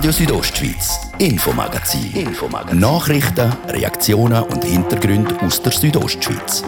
Radio 0.00 0.12
Südostschweiz, 0.12 0.98
Infomagazin. 1.18 2.10
Infomagazin. 2.14 2.78
Nachrichten, 2.78 3.52
Reaktionen 3.68 4.42
und 4.44 4.64
Hintergründe 4.64 5.38
aus 5.42 5.60
der 5.60 5.72
Südostschweiz. 5.72 6.64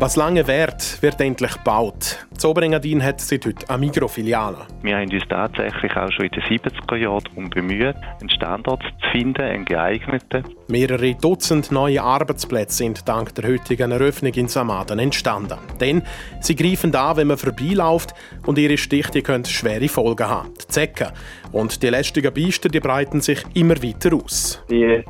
Was 0.00 0.16
lange 0.16 0.48
währt, 0.48 1.00
wird 1.00 1.20
endlich 1.20 1.52
gebaut. 1.52 2.26
Zoberengadin 2.38 3.02
hat 3.02 3.20
seit 3.20 3.44
heute 3.46 3.68
eine 3.68 3.78
Mikrofiliale. 3.78 4.58
Wir 4.82 4.96
haben 4.96 5.10
uns 5.10 5.24
tatsächlich 5.28 5.96
auch 5.96 6.10
schon 6.12 6.26
in 6.26 6.30
den 6.30 6.42
70er 6.44 6.96
Jahren 6.96 7.24
darum 7.24 7.50
bemüht, 7.50 7.96
einen 8.20 8.30
Standort 8.30 8.80
zu 8.82 9.10
finden, 9.10 9.42
einen 9.42 9.64
geeigneten. 9.64 10.44
Mehrere 10.68 11.16
Dutzend 11.16 11.72
neue 11.72 12.00
Arbeitsplätze 12.00 12.76
sind 12.76 13.08
dank 13.08 13.34
der 13.34 13.48
heutigen 13.48 13.90
Eröffnung 13.90 14.32
in 14.34 14.46
Samaden 14.46 15.00
entstanden. 15.00 15.58
Denn 15.80 16.02
sie 16.40 16.54
greifen 16.54 16.92
da, 16.92 17.16
wenn 17.16 17.26
man 17.26 17.38
vorbeiläuft 17.38 18.14
und 18.46 18.56
ihre 18.56 18.78
Stiche 18.78 19.22
können 19.22 19.44
schwere 19.44 19.88
Folgen 19.88 20.28
haben. 20.28 20.54
Die 20.62 20.68
Zecken 20.68 21.08
und 21.50 21.82
die 21.82 21.88
lästigen 21.88 22.32
Biester 22.32 22.68
die 22.68 22.78
breiten 22.78 23.20
sich 23.20 23.42
immer 23.54 23.82
weiter 23.82 24.14
aus. 24.14 24.62
Die 24.70 25.02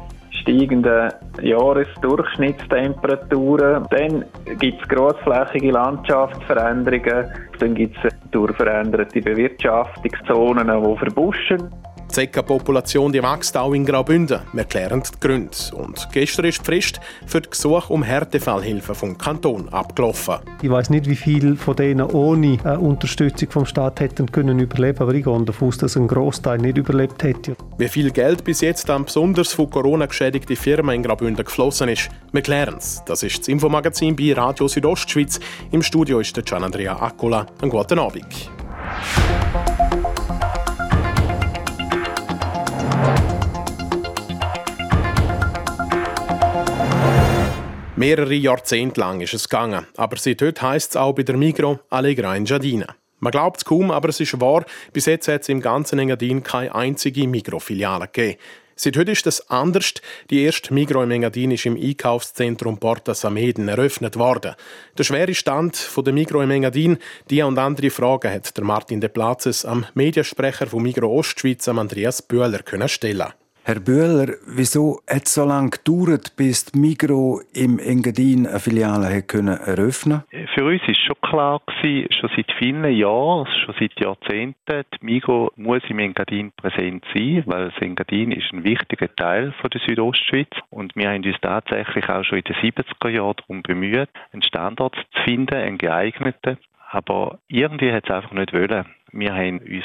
steigenden 0.49 1.13
Jahresdurchschnittstemperaturen. 1.43 3.87
Dann 3.91 4.25
gibt 4.59 4.83
es 4.83 4.89
grossflächige 4.89 5.73
Landschaftsveränderungen. 5.73 7.27
Dann 7.59 7.75
gibt 7.75 8.03
es 8.03 8.15
durch 8.31 8.57
veränderte 8.57 9.21
Bewirtschaftungszonen, 9.21 10.69
die 10.69 10.97
verbuschen. 10.97 11.69
Die 12.09 12.15
Zeckenpopulation 12.15 13.13
wächst 13.13 13.57
auch 13.57 13.75
in 13.75 13.85
Graubünden. 13.85 14.41
Wir 14.55 14.65
klären 14.65 15.03
die 15.03 15.21
Gründe. 15.21 15.57
Und 15.73 16.09
gestern 16.13 16.47
ist 16.47 16.61
die 16.61 16.65
Frist 16.65 17.01
für 17.27 17.43
die 17.43 17.51
Gesuche 17.51 17.93
um 17.93 18.03
Härtefallhilfe 18.03 18.95
vom 18.95 19.19
Kanton 19.19 19.69
abgelaufen. 19.69 20.37
Ich 20.63 20.71
weiß 20.71 20.89
nicht, 20.89 21.09
wie 21.09 21.17
viele 21.17 21.57
von 21.57 21.77
denen 21.77 22.07
ohne 22.07 22.59
äh, 22.65 22.77
Unterstützung 22.77 23.51
vom 23.51 23.67
Staat 23.67 24.01
hätten 24.01 24.33
können 24.33 24.59
überleben, 24.59 25.01
aber 25.01 25.13
ich 25.13 25.25
gehe 25.25 25.45
davon 25.45 25.69
aus, 25.69 25.77
dass 25.77 25.97
ein 25.97 26.09
Großteil 26.09 26.59
nicht 26.59 26.79
überlebt 26.79 27.23
hätte. 27.23 27.57
Wie 27.77 27.89
viel 27.89 28.11
Geld 28.11 28.43
bis 28.43 28.63
jetzt 28.63 28.89
an 28.89 29.05
besonders 29.05 29.53
von 29.53 29.69
Corona 29.69 30.07
geschädigte 30.07 30.57
Firmen 30.57 30.95
in 30.95 31.03
Graubünden 31.03 31.45
geflossen 31.45 31.91
ist, 31.91 32.09
wir 32.33 32.43
klären 32.43 32.77
es. 32.79 33.03
Das 33.05 33.23
ist 33.23 33.41
das 33.41 33.49
Infomagazin 33.49 34.17
bei 34.17 34.33
Radio 34.33 34.67
Südostschweiz. 34.67 35.41
Im 35.73 35.83
Studio 35.83 36.21
ist 36.21 36.35
der 36.37 36.45
Gian 36.45 36.65
Andrea 36.65 36.97
Accola. 37.01 37.47
Einen 37.61 37.71
guten 37.71 37.99
Abend. 37.99 38.51
Mehrere 47.99 48.35
Jahrzehnte 48.35 49.01
lang 49.01 49.21
ist 49.21 49.35
es 49.35 49.49
gegangen, 49.49 49.85
aber 49.97 50.19
seit 50.19 50.41
heute 50.41 50.63
heisst 50.63 50.93
es 50.93 50.97
auch 50.97 51.15
bei 51.15 51.25
der 51.25 51.37
Migro 51.37 51.81
Allegra 51.91 52.37
in 52.37 52.45
Giardina. 52.45 52.95
Man 53.19 53.33
glaubt 53.33 53.57
es 53.57 53.65
kaum, 53.65 53.91
aber 53.91 54.11
es 54.11 54.21
ist 54.21 54.41
wahr, 54.41 54.65
bis 54.93 55.07
jetzt 55.07 55.27
hat 55.27 55.43
es 55.43 55.49
im 55.49 55.61
ganzen 55.61 55.99
Engadin 55.99 56.45
keine 56.45 56.73
einzige 56.73 57.27
Migro-Filiale 57.27 58.07
gegeben. 58.07 58.39
Seit 58.77 58.97
heute 58.97 59.11
ist 59.11 59.27
das 59.27 59.51
anders. 59.51 59.95
Die 60.31 60.43
erste 60.43 60.73
Migro 60.73 61.03
im 61.03 61.11
Engadin 61.11 61.51
ist 61.51 61.67
im 61.67 61.77
Einkaufszentrum 61.77 62.79
Porta 62.79 63.15
Sameden 63.15 63.67
eröffnet 63.67 64.17
worden. 64.17 64.55
Der 64.97 65.03
schwere 65.03 65.35
Stand 65.35 65.91
der 65.97 66.13
Migro 66.13 66.41
im 66.41 66.53
Engadin, 66.53 66.99
die 67.31 67.43
und 67.43 67.59
andere 67.59 67.91
Fragen 67.91 68.33
hat 68.33 68.57
der 68.57 68.63
Martin 68.63 69.01
de 69.01 69.09
Platzes 69.09 69.65
am 69.65 69.87
Mediensprecher 69.95 70.69
von 70.69 70.85
Migro 70.85 71.09
Ostschweiz, 71.09 71.67
Andreas 71.67 72.29
können 72.29 72.89
stellen. 72.89 73.33
Herr 73.69 73.81
Bühler, 73.81 74.33
wieso 74.47 75.01
hat 75.07 75.27
es 75.27 75.35
so 75.35 75.45
lange 75.45 75.69
gedauert, 75.69 76.35
bis 76.39 76.73
die 76.73 76.79
Migro 76.79 77.43
im 77.53 77.79
Engadin 77.79 78.47
eine 78.47 78.61
Filiale 78.61 79.15
hat 79.15 79.29
können 79.29 79.59
eröffnen 79.59 80.23
Für 80.55 80.65
uns 80.65 80.81
war 80.89 80.95
schon 80.95 81.21
klar, 81.21 81.61
gewesen, 81.67 82.09
schon 82.19 82.31
seit 82.35 82.51
vielen 82.59 82.91
Jahren, 82.91 83.47
schon 83.47 83.75
seit 83.79 84.01
Jahrzehnten, 84.01 84.85
die 84.95 85.05
Migro 85.05 85.53
muss 85.57 85.83
im 85.91 85.99
Engadin 85.99 86.51
präsent 86.53 87.05
sein, 87.13 87.43
weil 87.45 87.69
das 87.69 87.83
Engadin 87.83 88.33
ist 88.33 88.51
ein 88.55 88.65
wichtiger 88.65 89.15
Teil 89.15 89.53
von 89.61 89.69
der 89.69 89.83
Südostschweiz 89.87 90.49
und 90.71 90.97
wir 90.97 91.11
haben 91.11 91.23
uns 91.23 91.37
tatsächlich 91.43 92.09
auch 92.09 92.25
schon 92.25 92.39
in 92.39 92.45
den 92.45 92.57
70er 92.57 93.09
Jahren 93.11 93.37
darum 93.37 93.63
bemüht, 93.63 94.09
einen 94.33 94.43
Standort 94.45 94.97
zu 94.97 95.23
finden, 95.25 95.57
einen 95.57 95.77
geeigneten. 95.77 96.57
Aber 96.91 97.39
irgendwie 97.49 97.93
hat 97.93 98.05
es 98.09 98.11
einfach 98.11 98.33
nicht 98.33 98.55
wollen. 98.55 98.87
Wir 99.13 99.35
haben 99.35 99.59
uns 99.59 99.85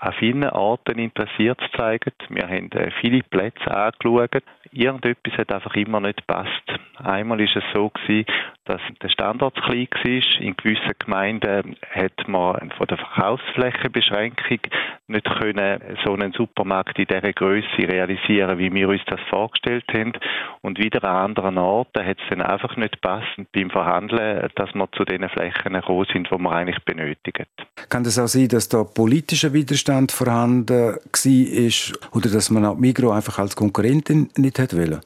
an 0.00 0.12
vielen 0.18 0.44
Orten 0.50 0.98
interessiert 0.98 1.58
gezeigt. 1.58 2.14
Wir 2.28 2.48
haben 2.48 2.70
äh, 2.72 2.90
viele 3.00 3.22
Plätze 3.22 3.70
angeschaut. 3.70 4.42
Irgendetwas 4.72 5.34
hat 5.38 5.52
einfach 5.52 5.74
immer 5.76 6.00
nicht 6.00 6.26
gepasst. 6.26 6.62
Einmal 6.96 7.40
ist 7.40 7.54
es 7.54 7.62
so 7.74 7.90
gewesen, 7.90 8.26
dass 8.64 8.80
der 9.02 9.08
Standort 9.08 9.54
klein 9.62 9.88
war. 9.92 10.40
In 10.40 10.56
gewissen 10.56 10.92
Gemeinden 10.98 11.76
hat 11.90 12.28
man 12.28 12.70
von 12.76 12.86
der 12.86 12.98
Verkaufsflächenbeschränkung 12.98 14.60
nicht 15.08 15.24
können 15.40 15.80
so 16.04 16.14
einen 16.14 16.32
Supermarkt 16.32 16.98
in 16.98 17.06
dieser 17.06 17.32
Größe 17.32 17.78
realisieren, 17.78 18.58
wie 18.58 18.72
wir 18.72 18.88
uns 18.88 19.02
das 19.06 19.20
vorgestellt 19.30 19.84
haben. 19.92 20.12
Und 20.62 20.78
wieder 20.78 21.04
an 21.04 21.30
anderen 21.30 21.58
Orten 21.58 22.04
hat 22.04 22.18
es 22.18 22.28
dann 22.30 22.40
einfach 22.40 22.76
nicht 22.76 23.00
passend 23.00 23.50
beim 23.52 23.70
Verhandeln, 23.70 24.48
dass 24.54 24.74
wir 24.74 24.90
zu 24.92 25.04
den 25.04 25.28
Flächen 25.28 25.74
gekommen 25.74 26.06
sind, 26.12 26.28
die 26.30 26.38
wir 26.38 26.52
eigentlich 26.52 26.84
benötigen. 26.84 27.46
Kann 27.88 28.02
es 28.02 28.18
auch 28.18 28.26
sein, 28.26 28.48
dass 28.48 28.61
da 28.68 28.84
politischer 28.84 29.52
Widerstand 29.52 30.12
vorhanden 30.12 30.68
war 30.68 30.98
oder 32.12 32.30
dass 32.30 32.50
man 32.50 32.64
auch 32.64 32.76
Migro 32.76 33.10
einfach 33.10 33.38
als 33.38 33.56
Konkurrentin 33.56 34.30
nicht 34.36 34.58
hat 34.58 34.76
wollen? 34.76 35.00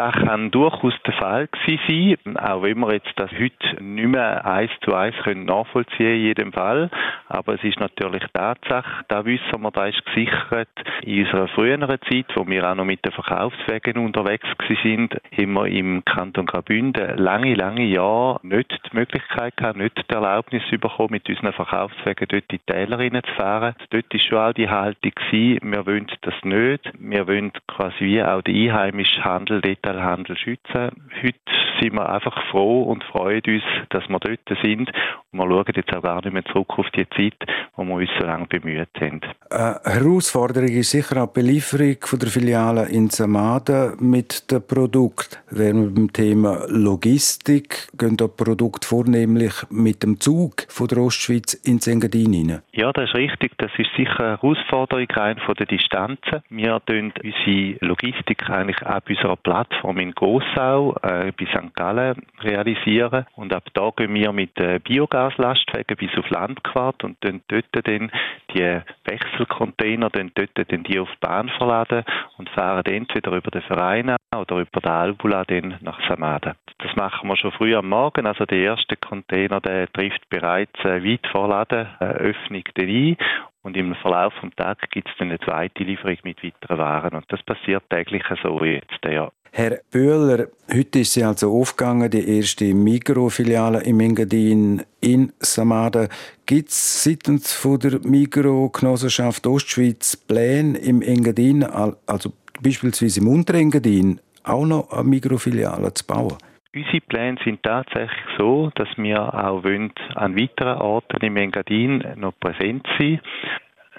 Das 0.00 0.14
kann 0.14 0.50
durchaus 0.50 0.94
der 1.04 1.12
Fall 1.12 1.48
gewesen 1.48 2.16
sein, 2.24 2.36
auch 2.38 2.62
wenn 2.62 2.78
wir 2.78 2.94
jetzt 2.94 3.12
das 3.16 3.30
heute 3.32 3.84
nicht 3.84 4.08
mehr 4.08 4.46
eins 4.46 4.70
zu 4.82 4.94
eins 4.94 5.14
können 5.24 5.44
nachvollziehen 5.44 6.14
in 6.14 6.22
jedem 6.22 6.52
Fall. 6.54 6.88
Aber 7.28 7.56
es 7.56 7.62
ist 7.62 7.78
natürlich 7.78 8.22
Tatsache, 8.32 9.04
da 9.08 9.26
wissen 9.26 9.60
wir, 9.60 9.70
da 9.70 9.84
ist 9.84 10.02
gesichert. 10.06 10.70
In 11.02 11.26
unserer 11.26 11.48
früheren 11.48 11.98
Zeit, 12.10 12.26
wo 12.34 12.46
wir 12.46 12.70
auch 12.70 12.74
noch 12.76 12.86
mit 12.86 13.04
den 13.04 13.12
Verkaufswegen 13.12 13.98
unterwegs 13.98 14.46
sind, 14.82 15.20
haben 15.38 15.52
wir 15.52 15.66
im 15.66 16.02
Kanton 16.06 16.46
Graubünden 16.46 17.18
lange, 17.18 17.52
lange 17.52 17.84
Jahre 17.84 18.40
nicht 18.42 18.72
die 18.90 18.96
Möglichkeit 18.96 19.54
gehabt, 19.58 19.76
nicht 19.76 19.98
die 19.98 20.14
Erlaubnis 20.14 20.62
bekommen, 20.70 21.10
mit 21.10 21.28
unseren 21.28 21.52
Verkaufswegen 21.52 22.26
dort 22.26 22.44
in 22.50 22.58
die 22.58 22.72
Täler 22.72 23.22
zu 23.22 23.34
fahren. 23.34 23.74
Dort 23.90 24.10
war 24.10 24.20
schon 24.20 24.38
auch 24.38 24.52
die 24.54 24.70
Haltung 24.70 25.12
gewesen, 25.14 25.70
wir 25.70 25.86
wollen 25.86 26.06
das 26.22 26.34
nicht. 26.42 26.90
Wir 26.98 27.28
wollen 27.28 27.52
quasi 27.66 27.96
wie 28.00 28.22
auch 28.22 28.40
den 28.40 28.56
einheimischen 28.56 29.24
Handel 29.24 29.60
dort 29.60 29.89
Detailhandel 29.90 30.36
schützen. 30.36 30.90
Heute 31.22 31.38
sind 31.80 31.94
wir 31.94 32.08
einfach 32.08 32.36
froh 32.50 32.82
und 32.82 33.02
freuen 33.04 33.42
uns, 33.46 33.62
dass 33.90 34.08
wir 34.08 34.18
dort 34.18 34.40
sind. 34.62 34.90
Und 35.32 35.38
wir 35.38 35.46
schauen 35.46 35.72
jetzt 35.74 35.94
auch 35.94 36.02
gar 36.02 36.22
nicht 36.22 36.32
mehr 36.32 36.44
zurück 36.44 36.78
auf 36.78 36.90
die 36.90 37.08
Zeit, 37.10 37.34
wo 37.76 37.84
wir 37.84 37.94
uns 37.94 38.10
so 38.18 38.26
lange 38.26 38.46
bemüht 38.46 38.88
haben. 39.00 39.20
Eine 39.50 39.80
Herausforderung 39.84 40.68
ist 40.68 40.90
sicher 40.90 41.22
auch 41.22 41.32
die 41.32 41.40
Belieferung 41.40 41.96
der 42.20 42.28
Filiale 42.28 42.88
in 42.88 43.08
Samaden 43.08 43.96
mit 44.00 44.50
dem 44.50 44.66
Produkt. 44.66 45.42
Während 45.50 45.88
wir 45.88 45.94
beim 45.94 46.12
Thema 46.12 46.64
Logistik 46.68 47.88
gehen 47.96 48.16
da 48.16 48.28
Produkte 48.28 48.86
vornehmlich 48.86 49.54
mit 49.70 50.02
dem 50.02 50.20
Zug 50.20 50.66
von 50.68 50.88
der 50.88 50.98
Ostschweiz 50.98 51.54
ins 51.54 51.86
Engadin 51.86 52.32
hinein. 52.32 52.62
Ja, 52.72 52.92
das 52.92 53.10
ist 53.10 53.14
richtig. 53.14 53.52
Das 53.58 53.70
ist 53.78 53.90
sicher 53.96 54.20
eine 54.20 54.40
Herausforderung 54.40 55.06
rein 55.10 55.38
von 55.44 55.54
der 55.54 55.66
Distanzen. 55.66 56.42
Wir 56.50 56.80
tun 56.86 57.12
unsere 57.22 57.86
Logistik 57.86 58.48
eigentlich 58.50 58.82
ab 58.82 59.04
unserer 59.08 59.36
Plattform 59.70 59.98
in 59.98 60.12
Gossau 60.12 60.94
äh, 61.02 61.32
bei 61.32 61.46
St. 61.46 61.74
Gallen 61.74 62.26
realisieren. 62.42 63.26
Und 63.36 63.54
ab 63.54 63.64
da 63.72 63.90
gehen 63.96 64.14
wir 64.14 64.32
mit 64.32 64.58
äh, 64.58 64.78
Biogaslastwagen 64.80 65.96
bis 65.96 66.16
auf 66.18 66.28
Landquart 66.30 67.04
und 67.04 67.16
dann 67.20 67.40
dort 67.48 67.66
dann 67.72 68.10
die 68.54 68.80
Wechselcontainer 69.04 70.10
dann 70.10 70.32
dort 70.34 70.50
dann 70.54 70.82
die 70.82 70.98
auf 70.98 71.08
die 71.10 71.26
Bahn 71.26 71.48
verladen 71.50 72.04
und 72.36 72.48
fahren 72.50 72.84
entweder 72.84 73.32
über 73.32 73.50
den 73.50 73.62
Verein 73.62 74.16
oder 74.36 74.56
über 74.58 74.80
den 74.80 74.90
Albula 74.90 75.44
dann 75.44 75.78
nach 75.80 76.00
Samaden. 76.08 76.54
Das 76.78 76.94
machen 76.96 77.28
wir 77.28 77.36
schon 77.36 77.52
früh 77.52 77.74
am 77.74 77.88
Morgen. 77.88 78.26
Also 78.26 78.46
der 78.46 78.58
erste 78.58 78.96
Container, 78.96 79.60
der 79.60 79.90
trifft 79.92 80.28
bereits 80.28 80.78
äh, 80.84 81.04
weit 81.04 81.26
vor 81.30 81.48
Ladenöffnung 81.48 82.64
äh, 82.76 82.82
ein 82.82 83.16
und 83.62 83.76
im 83.76 83.94
Verlauf 83.96 84.32
des 84.42 84.54
Tages 84.56 84.88
gibt 84.90 85.08
es 85.08 85.14
dann 85.18 85.28
eine 85.28 85.38
zweite 85.40 85.84
Lieferung 85.84 86.16
mit 86.22 86.42
weiteren 86.42 86.78
Waren. 86.78 87.14
Und 87.14 87.26
das 87.28 87.42
passiert 87.42 87.84
täglich 87.90 88.24
so 88.42 88.64
jetzt, 88.64 89.04
ja. 89.04 89.30
Herr 89.52 89.80
Böhler, 89.90 90.46
heute 90.72 91.00
ist 91.00 91.14
sie 91.14 91.24
also 91.24 91.50
aufgegangen, 91.52 92.08
die 92.08 92.36
erste 92.36 92.72
Migro-Filiale 92.72 93.82
im 93.82 93.98
Engadin 93.98 94.82
in 95.00 95.32
Samaden. 95.40 96.06
Gibt 96.46 96.68
es 96.68 97.02
seitens 97.02 97.52
von 97.52 97.80
der 97.80 97.98
Migro-Genossenschaft 98.04 99.44
Ostschweiz 99.48 100.16
Pläne 100.16 100.78
im 100.78 101.02
Engadin, 101.02 101.64
also 101.64 102.32
beispielsweise 102.62 103.20
im 103.20 103.26
Unterengadin, 103.26 104.20
auch 104.44 104.64
noch 104.64 104.88
eine 104.92 105.02
Mikrofiliale 105.02 105.92
zu 105.94 106.06
bauen? 106.06 106.38
Unsere 106.72 107.00
Pläne 107.00 107.36
sind 107.44 107.60
tatsächlich 107.64 108.24
so, 108.38 108.70
dass 108.76 108.88
wir 108.96 109.34
auch 109.34 109.64
wollen, 109.64 109.92
an 110.14 110.36
weiteren 110.36 110.78
Orten 110.78 111.26
im 111.26 111.36
Engadin 111.36 112.04
noch 112.14 112.38
präsent 112.38 112.86
sein 113.00 113.20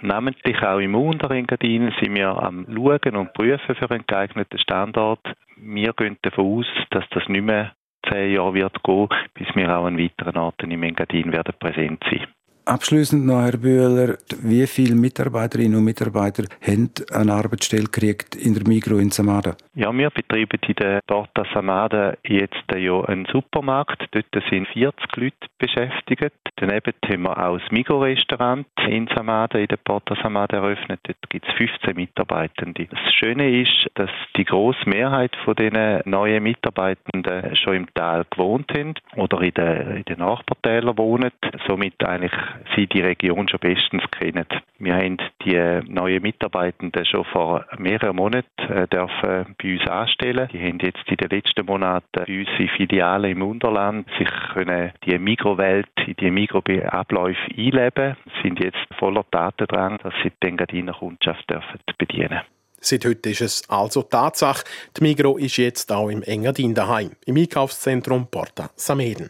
Namentlich 0.02 0.62
auch 0.64 0.80
im 0.80 0.96
Unterengadin 0.96 1.94
sind 2.00 2.16
wir 2.16 2.30
am 2.30 2.66
Schauen 2.74 3.16
und 3.16 3.34
Prüfen 3.34 3.76
für 3.76 3.92
einen 3.92 4.06
geeigneten 4.08 4.58
Standort. 4.58 5.22
Wir 5.58 5.94
gehen 5.94 6.18
davon 6.24 6.60
aus, 6.60 6.66
dass 6.90 7.08
das 7.12 7.28
nicht 7.30 7.44
mehr 7.44 7.74
zehn 8.10 8.34
Jahre 8.34 8.56
wird 8.56 8.84
gehen, 8.84 9.10
bis 9.36 9.48
wir 9.56 9.78
auch 9.78 9.86
an 9.86 10.00
weiteren 10.00 10.38
Orten 10.38 10.72
im 10.72 10.84
Engadin 10.84 11.32
werden 11.32 11.54
präsent 11.60 12.04
sein. 12.10 12.26
Abschließend 12.66 13.26
noch, 13.26 13.42
Herr 13.42 13.58
Bühler, 13.58 14.18
wie 14.44 14.68
viele 14.68 14.96
Mitarbeiterinnen 14.96 15.80
und 15.80 15.84
Mitarbeiter 15.84 16.44
haben 16.62 16.92
eine 17.12 17.34
Arbeitsstelle 17.34 17.86
gekriegt 17.86 18.36
in 18.36 18.54
der 18.54 18.68
Migro 18.68 18.98
in 18.98 19.10
Samada? 19.10 19.56
Ja, 19.74 19.92
wir 19.92 20.10
betreiben 20.12 20.60
in 20.68 20.76
der 20.76 21.00
Porta 21.08 21.44
Samada 21.54 22.14
jetzt 22.24 22.64
ja 22.76 23.02
einen 23.06 23.26
Supermarkt. 23.32 24.06
Dort 24.12 24.28
sind 24.50 24.68
40 24.68 25.16
Leute 25.16 25.48
beschäftigt. 25.58 26.34
Daneben 26.58 26.94
haben 27.04 27.22
wir 27.24 27.38
auch 27.38 27.58
das 27.58 27.72
Migro-Restaurant 27.72 28.68
in 28.88 29.08
Samada, 29.16 29.58
in 29.58 29.68
der 29.68 29.78
Porta 29.78 30.16
Samada 30.22 30.58
eröffnet. 30.58 31.00
Dort 31.04 31.30
gibt 31.30 31.48
es 31.48 31.54
15 31.56 31.96
Mitarbeitende. 31.96 32.86
Das 32.86 33.14
Schöne 33.14 33.62
ist, 33.62 33.90
dass 33.96 34.12
die 34.38 34.46
grosse 34.46 34.88
Mehrheit 34.88 35.36
von 35.44 35.56
diesen 35.56 36.02
neuen 36.06 36.44
Mitarbeitenden 36.44 37.56
schon 37.56 37.76
im 37.76 37.94
Tal 37.96 38.26
gewohnt 38.30 38.72
haben 38.76 38.94
oder 39.16 39.42
in 39.42 39.54
den, 39.56 39.98
in 39.98 40.04
den 40.04 40.20
Nachbartälern 40.20 40.98
wohnen. 40.98 41.32
Somit 41.68 42.04
eigentlich 42.04 42.34
sie 42.76 42.88
die 42.88 43.02
Region 43.02 43.48
schon 43.48 43.60
bestens 43.60 44.04
kennen. 44.12 44.46
Wir 44.80 44.96
haben 44.96 45.18
die 45.46 45.82
neuen 45.88 46.22
Mitarbeitenden 46.22 47.06
schon 47.06 47.26
vor 47.26 47.66
mehreren 47.78 48.16
Monaten 48.16 48.48
äh, 48.70 48.88
dürfen 48.88 49.56
bei 49.62 49.74
uns 49.74 49.88
anstellen. 49.88 50.50
Die 50.52 50.60
haben 50.60 50.80
jetzt 50.80 51.04
in 51.08 51.18
den 51.18 51.30
letzten 51.30 51.66
Monaten 51.66 52.06
bei 52.12 52.40
uns 52.40 52.50
in 52.58 52.70
Filialen 52.70 53.32
im 53.32 53.42
Unterland 53.42 54.08
sich 54.18 54.30
können 54.54 54.92
die 55.06 55.18
Mikrowelt, 55.18 55.88
in 56.06 56.16
die 56.16 56.32
Mikroabläufe 56.32 57.40
einleben, 57.58 58.18
sind 58.42 58.60
jetzt 58.60 58.80
voller 58.98 59.26
Tatendrang, 59.30 60.00
dass 60.04 60.14
sie 60.24 60.32
die 60.42 60.48
Engadiner 60.48 60.94
Kundschaft 60.94 61.50
dürfen 61.50 61.80
bedienen 61.98 62.42
Seit 62.84 63.06
heute 63.06 63.30
ist 63.30 63.42
es 63.42 63.70
also 63.70 64.02
Tatsache, 64.02 64.64
die 64.98 65.04
Migro 65.04 65.38
ist 65.38 65.58
jetzt 65.58 65.92
auch 65.92 66.10
im 66.10 66.24
Engadin 66.24 66.74
daheim, 66.74 67.12
im 67.28 67.38
Einkaufszentrum 67.38 68.28
Porta 68.28 68.72
Sameden. 68.76 69.30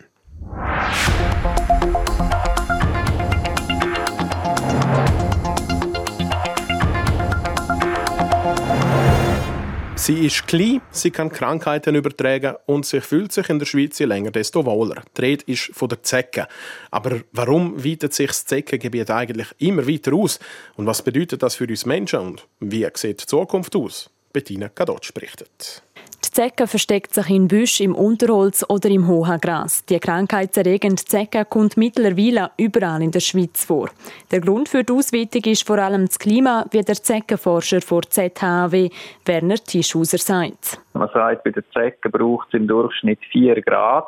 Sie 10.01 10.25
ist 10.25 10.48
klein, 10.48 10.81
sie 10.89 11.12
kann 11.12 11.30
Krankheiten 11.30 11.94
übertragen 11.94 12.56
und 12.65 12.88
sie 12.88 13.01
fühlt 13.01 13.31
sich 13.31 13.50
in 13.50 13.59
der 13.59 13.68
Schweiz 13.68 14.00
je 14.00 14.07
länger, 14.07 14.31
desto 14.31 14.65
wohler. 14.65 15.03
Die 15.15 15.21
Rede 15.21 15.44
ist 15.45 15.69
von 15.75 15.89
der 15.89 16.01
Zecke. 16.01 16.48
Aber 16.89 17.21
warum 17.33 17.86
weitet 17.86 18.12
sich 18.12 18.30
das 18.30 18.45
Zeckengebiet 18.45 19.12
eigentlich 19.12 19.50
immer 19.59 19.88
weiter 19.88 20.13
aus? 20.13 20.39
Und 20.75 20.88
was 20.88 21.03
bedeutet 21.03 21.44
das 21.44 21.53
für 21.53 21.68
uns 21.68 21.86
Menschen? 21.86 22.19
Und 22.19 22.48
wie 22.59 22.88
sieht 22.95 23.21
die 23.21 23.25
Zukunft 23.27 23.75
aus? 23.75 24.09
Bettina 24.31 24.69
Kadotsch 24.69 25.13
berichtet. 25.13 25.83
Die 26.24 26.30
Zecke 26.30 26.68
versteckt 26.68 27.13
sich 27.13 27.30
in 27.30 27.48
Büsch, 27.48 27.81
im 27.81 27.94
Unterholz 27.94 28.63
oder 28.69 28.89
im 28.89 29.07
hohen 29.07 29.42
Gras. 29.42 29.86
Die 29.86 30.00
krankheitserregende 30.00 31.04
Zecke 31.04 31.45
kommt 31.45 31.75
mittlerweile 31.78 32.51
überall 32.57 33.01
in 33.01 33.12
der 33.12 33.19
Schweiz 33.19 33.66
vor. 33.66 33.89
Der 34.31 34.39
Grund 34.39 34.69
für 34.69 34.83
die 34.83 34.94
Ausweitung 34.94 35.42
ist 35.51 35.68
vor 35.68 35.80
allem 35.80 36.06
das 36.06 36.19
Klima, 36.19 36.66
wie 36.72 36.81
der 36.81 36.95
Zeckenforscher 36.95 37.81
vor 37.81 38.04
ZHW 38.04 38.89
Werner 39.25 39.56
Tischhauser 39.56 40.19
sagt. 40.19 40.80
Man 40.94 41.10
sagt, 41.13 41.44
bei 41.44 41.51
der 41.51 41.69
Zecke 41.72 42.10
braucht 42.10 42.48
es 42.50 42.60
im 42.60 42.68
Durchschnitt 42.68 43.19
4 43.31 43.62
Grad. 43.62 44.07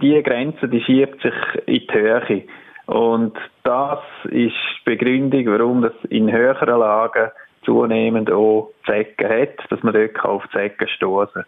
Diese 0.00 0.22
Grenze 0.22 0.66
die 0.66 0.80
schiebt 0.80 1.22
sich 1.22 1.34
in 1.66 1.86
die 1.86 1.92
Höhe. 1.92 2.44
Und 2.86 3.36
das 3.62 4.00
ist 4.24 4.32
die 4.34 4.84
Begründung, 4.84 5.46
warum 5.46 5.82
das 5.82 5.92
in 6.08 6.32
höheren 6.32 6.80
Lagen 6.80 7.30
zunehmend 7.64 8.30
auch 8.30 8.72
Zecken 8.86 9.28
hat, 9.28 9.70
dass 9.70 9.82
man 9.82 9.94
dort 9.94 10.24
auf 10.24 10.42
Zecken 10.52 10.88
stoßen 10.88 11.44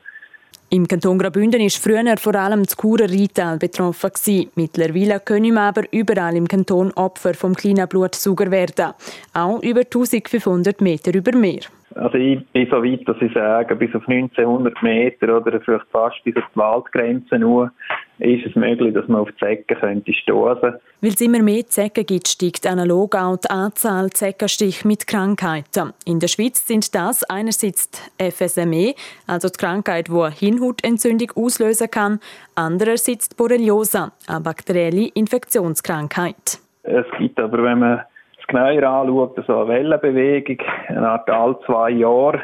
im 0.73 0.89
Kanton 0.89 1.19
Graubünden 1.19 1.61
war 1.61 1.69
früher 1.69 2.17
vor 2.17 2.35
allem 2.35 2.63
das 2.65 2.79
Churer 2.79 3.11
Rheintal 3.11 3.59
betroffen. 3.59 4.11
Mittlerweile 4.55 5.21
können 5.21 5.53
wir 5.53 5.61
aber 5.61 5.83
überall 5.91 6.35
im 6.35 6.49
Kanton 6.49 6.91
Opfer 6.93 7.35
vom 7.35 7.55
kleinen 7.55 7.87
Blutsauger 7.87 8.51
werden. 8.51 8.95
Auch 9.35 9.63
über 9.63 9.81
1500 9.81 10.81
Meter 10.81 11.13
über 11.13 11.37
Meer. 11.37 11.61
Also 11.97 12.17
ich 12.17 12.45
bin 12.53 12.69
so 12.71 12.83
weit, 12.83 13.07
dass 13.07 13.17
ich 13.21 13.33
sage, 13.33 13.77
bis 13.77 13.95
auf 13.95 14.07
1900 14.09 14.83
Meter 14.83 15.37
oder 15.37 15.61
vielleicht 15.61 15.87
fast 15.91 16.23
bis 16.25 16.37
auf 16.37 16.45
die 16.55 16.59
Waldgrenze 16.59 17.39
nur, 17.39 17.71
ist 18.19 18.47
es 18.47 18.55
möglich, 18.55 18.95
dass 18.95 19.09
man 19.09 19.23
auf 19.23 19.29
Zecken 19.39 19.77
könnte 19.79 20.13
stoßen. 20.13 20.75
Weil 21.01 21.11
es 21.11 21.21
immer 21.21 21.43
mehr 21.43 21.67
Zecken 21.67 22.07
gibt, 22.07 22.29
steigt 22.29 22.67
analog 22.67 23.17
auch 23.17 23.37
die 23.37 23.51
Anzahl 23.51 24.11
Zeckenstich 24.11 24.85
mit 24.85 25.07
Krankheiten. 25.07 25.93
In 26.07 26.21
der 26.21 26.29
Schweiz 26.29 26.67
sind 26.67 26.95
das 26.95 27.25
einerseits 27.25 27.91
die 27.91 28.31
FSME, 28.31 28.95
also 29.27 29.49
die 29.49 29.59
Krankheit, 29.59 30.09
die 30.09 30.13
eine 30.13 30.31
Hirnhautentzündung 30.31 31.33
auslösen 31.35 31.91
kann, 31.91 32.21
andererseits 32.55 33.29
die 33.29 33.37
Borreliose, 33.37 34.13
eine 34.29 34.41
bakterielle 34.41 35.09
Infektionskrankheit. 35.15 36.61
Es 36.85 37.07
gibt 37.19 37.39
aber, 37.41 37.63
wenn 37.63 37.79
man 37.79 38.03
genauer 38.49 38.83
anschaut, 38.83 39.39
so 39.47 39.61
eine 39.61 39.69
Wellenbewegung, 39.69 40.59
Art 40.89 41.29
alle 41.31 41.59
zwei 41.67 41.91
Jahre, 41.91 42.43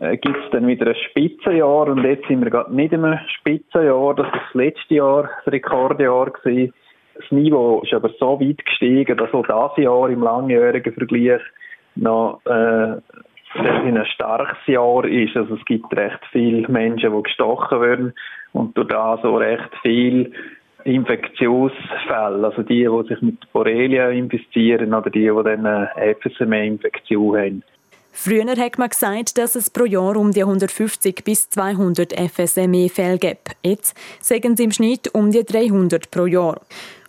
äh, 0.00 0.16
gibt 0.16 0.36
es 0.36 0.50
dann 0.50 0.66
wieder 0.66 0.86
ein 0.86 0.96
Spitzenjahr 1.10 1.88
und 1.88 2.04
jetzt 2.04 2.26
sind 2.26 2.42
wir 2.42 2.50
gerade 2.50 2.74
nicht 2.74 2.92
im 2.92 3.18
Spitzenjahr, 3.38 4.14
das 4.14 4.26
war 4.26 4.32
das 4.32 4.54
letzte 4.54 4.94
Jahr 4.94 5.30
das 5.44 5.52
Rekordjahr 5.52 6.30
gewesen. 6.30 6.72
Das 7.14 7.30
Niveau 7.30 7.82
ist 7.82 7.92
aber 7.92 8.10
so 8.18 8.40
weit 8.40 8.64
gestiegen, 8.64 9.16
dass 9.16 9.32
auch 9.34 9.44
dieses 9.46 9.84
Jahr 9.84 10.08
im 10.08 10.22
langjährigen 10.22 10.94
Vergleich 10.94 11.42
noch 11.94 12.40
äh, 12.46 12.96
ein 13.54 14.06
starkes 14.14 14.66
Jahr 14.66 15.04
ist. 15.04 15.36
Also 15.36 15.56
es 15.56 15.64
gibt 15.66 15.94
recht 15.94 16.20
viele 16.30 16.66
Menschen, 16.68 17.14
die 17.14 17.22
gestochen 17.22 17.80
werden 17.80 18.14
und 18.52 18.76
durch 18.76 18.88
das 18.88 19.20
so 19.22 19.36
recht 19.36 19.70
viel 19.82 20.32
Infektionsfälle, 20.84 22.46
also 22.46 22.62
die, 22.62 22.86
die 22.86 23.08
sich 23.08 23.22
mit 23.22 23.52
Borrelia 23.52 24.10
infizieren 24.10 24.94
oder 24.94 25.10
die, 25.10 25.28
die 25.28 25.42
dann 25.44 25.66
eine 25.66 26.16
FSME-Infektion 26.20 27.36
haben. 27.36 27.62
Früher 28.14 28.44
hat 28.44 28.78
man 28.78 28.90
gesagt, 28.90 29.38
dass 29.38 29.56
es 29.56 29.70
pro 29.70 29.84
Jahr 29.84 30.16
um 30.16 30.32
die 30.32 30.42
150 30.42 31.24
bis 31.24 31.48
200 31.48 32.12
FSME-Fälle 32.12 33.18
gibt. 33.18 33.56
Jetzt 33.62 33.96
sagen 34.22 34.54
sie 34.54 34.64
im 34.64 34.70
Schnitt 34.70 35.14
um 35.14 35.30
die 35.30 35.44
300 35.44 36.10
pro 36.10 36.26
Jahr. 36.26 36.60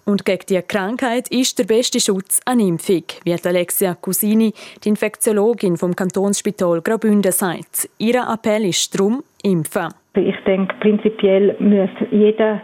Und 0.06 0.26
gegen 0.26 0.44
diese 0.48 0.64
Krankheit 0.64 1.30
ist 1.30 1.60
der 1.60 1.66
beste 1.66 2.00
Schutz 2.00 2.42
eine 2.46 2.64
Impfung, 2.64 3.04
wie 3.24 3.34
Alexia 3.34 3.96
Cusini, 3.96 4.54
die 4.84 4.90
Infektiologin 4.90 5.78
vom 5.78 5.96
Kantonsspital 5.96 6.82
Graubünden, 6.82 7.32
sagt. 7.32 7.90
Ihr 8.00 8.22
Appell 8.34 8.66
ist 8.66 8.98
darum, 8.98 9.24
impfen. 9.44 9.94
Ich 10.16 10.36
denke, 10.46 10.76
prinzipiell 10.80 11.56
muss 11.60 11.90
jeder 12.12 12.62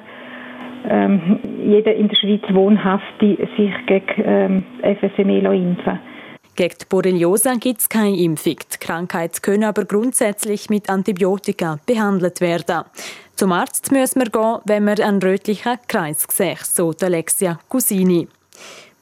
ähm, 0.88 1.40
jeder 1.64 1.95
in 1.95 2.07
der 2.07 2.16
Schweiz 2.16 2.44
Wohnhafte 2.54 3.38
sich 3.57 3.74
gegen 3.88 4.06
ähm, 4.24 4.64
FSME 4.81 5.40
impfen 5.40 6.00
gegen 6.59 6.76
Borreliose 6.90 7.57
gibt 7.57 7.80
es 7.80 7.88
keine 7.88 8.18
Impfung. 8.18 8.57
Die 8.74 8.86
Krankheit 8.86 9.42
können 9.42 9.64
aber 9.64 9.86
grundsätzlich 9.86 10.69
mit 10.69 10.90
Antibiotika 10.90 11.80
behandelt 11.86 12.42
werden. 12.42 12.83
Zum 13.36 13.54
Arzt 13.54 13.94
müssen 13.94 14.19
wir 14.19 14.30
gehen, 14.30 14.59
wenn 14.66 14.83
wir 14.83 15.06
einen 15.06 15.21
rötlichen 15.21 15.78
Kreis 15.88 16.28
sehen, 16.30 16.57
so 16.62 16.94
Alexia 17.02 17.59
Cusini. 17.69 18.28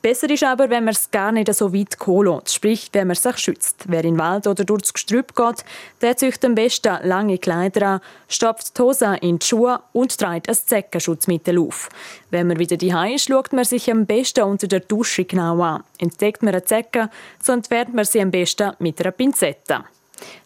Besser 0.01 0.29
ist 0.29 0.43
aber, 0.43 0.69
wenn 0.69 0.83
man 0.83 0.93
es 0.93 1.09
gar 1.09 1.31
nicht 1.31 1.53
so 1.53 1.73
weit 1.73 1.97
kommen 1.97 2.41
sprich, 2.47 2.89
wenn 2.93 3.07
man 3.07 3.15
sich 3.15 3.37
schützt. 3.37 3.85
Wer 3.87 4.03
in 4.03 4.13
den 4.13 4.19
Wald 4.19 4.45
oder 4.45 4.63
durchs 4.63 4.93
Gestrüpp 4.93 5.35
geht, 5.35 5.65
der 6.01 6.15
zieht 6.15 6.45
am 6.45 6.53
besten 6.53 6.97
lange 7.03 7.39
Kleider 7.39 7.87
an, 7.87 8.01
stopft 8.27 8.77
die 8.77 8.81
Hose 8.81 9.17
in 9.21 9.39
die 9.39 9.45
Schuhe 9.45 9.79
und 9.93 10.15
trägt 10.17 10.49
ein 10.49 10.55
Zeckenschutzmittel 10.55 11.57
auf. 11.59 11.89
Wenn 12.29 12.47
man 12.47 12.59
wieder 12.59 12.77
daheim 12.77 13.15
ist, 13.15 13.27
schaut 13.27 13.53
man 13.53 13.65
sich 13.65 13.89
am 13.91 14.05
besten 14.05 14.43
unter 14.43 14.67
der 14.67 14.81
Dusche 14.81 15.25
genau 15.25 15.61
an. 15.61 15.83
Entdeckt 15.97 16.43
man 16.43 16.53
eine 16.53 16.63
Zecke, 16.63 17.09
so 17.41 17.53
entfernt 17.53 17.93
man 17.93 18.05
sie 18.05 18.21
am 18.21 18.29
besten 18.29 18.73
mit 18.79 19.01
einer 19.01 19.11
Pinzette. 19.11 19.83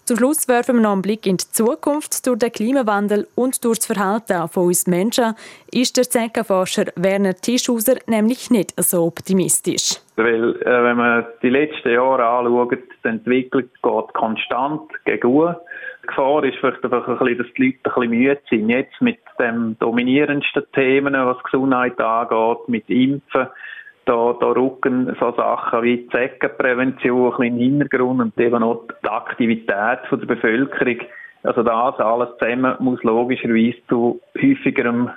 Zum 0.06 0.18
Schluss 0.18 0.48
werfen 0.48 0.76
wir 0.76 0.82
noch 0.82 0.94
einen 0.94 1.02
Blick 1.02 1.26
in 1.26 1.38
die 1.38 1.52
Zukunft. 1.52 2.26
Durch 2.28 2.40
den 2.40 2.52
Klimawandel 2.52 3.28
und 3.36 3.64
durch 3.64 3.80
das 3.80 3.88
Verhalten 3.88 4.48
von 4.50 4.68
uns 4.68 4.88
Menschen 4.88 5.36
ist 5.72 5.98
der 5.98 6.04
Zeckenforscher 6.04 6.86
Werner 6.96 7.36
Tischhauser 7.36 7.96
nämlich 8.08 8.52
nicht 8.52 8.74
so 8.82 9.04
optimistisch. 9.04 10.00
Weil, 10.16 10.56
äh, 10.62 10.84
wenn 10.84 10.98
man 10.98 11.26
die 11.42 11.50
letzten 11.50 11.92
Jahre 11.92 12.26
anschaut, 12.26 12.78
die 13.04 13.08
Entwicklung 13.08 13.64
geht 13.64 14.14
konstant 14.14 14.92
gegen 15.06 15.32
die 15.32 16.08
Gefahr 16.08 16.44
ist 16.44 16.58
vielleicht 16.60 16.84
einfach 16.84 17.08
ein 17.08 17.18
bisschen, 17.18 17.38
dass 17.38 17.54
die 17.54 17.66
Leute 17.66 17.78
ein 17.84 17.94
bisschen 17.94 18.10
müde 18.10 18.42
sind. 18.50 18.70
Jetzt 18.70 19.02
mit 19.02 19.20
den 19.40 19.78
dominierendsten 19.80 20.64
Themen, 20.74 21.14
was 21.14 21.42
Gesundheit 21.44 22.00
angeht, 22.00 22.68
mit 22.68 22.90
Impfen, 22.90 23.48
da, 24.12 24.34
da 24.40 24.48
rücken 24.48 25.16
so 25.20 25.32
Sachen 25.32 25.84
wie 25.84 26.08
Zeckenprävention 26.10 27.32
ein 27.32 27.38
bisschen 27.38 27.46
in 27.46 27.58
den 27.58 27.80
Hintergrund 27.80 28.22
und 28.22 28.40
eben 28.40 28.62
auch 28.62 28.84
die 29.04 29.08
Aktivität 29.08 30.00
von 30.10 30.20
der 30.20 30.28
Bevölkerung. 30.28 31.00
Also 31.44 31.64
das 31.64 32.00
alles 32.00 32.30
zusammen 32.38 32.76
muss 32.80 33.02
logischerweise 33.04 33.78
zu 33.88 34.20
häufigerem 34.36 35.10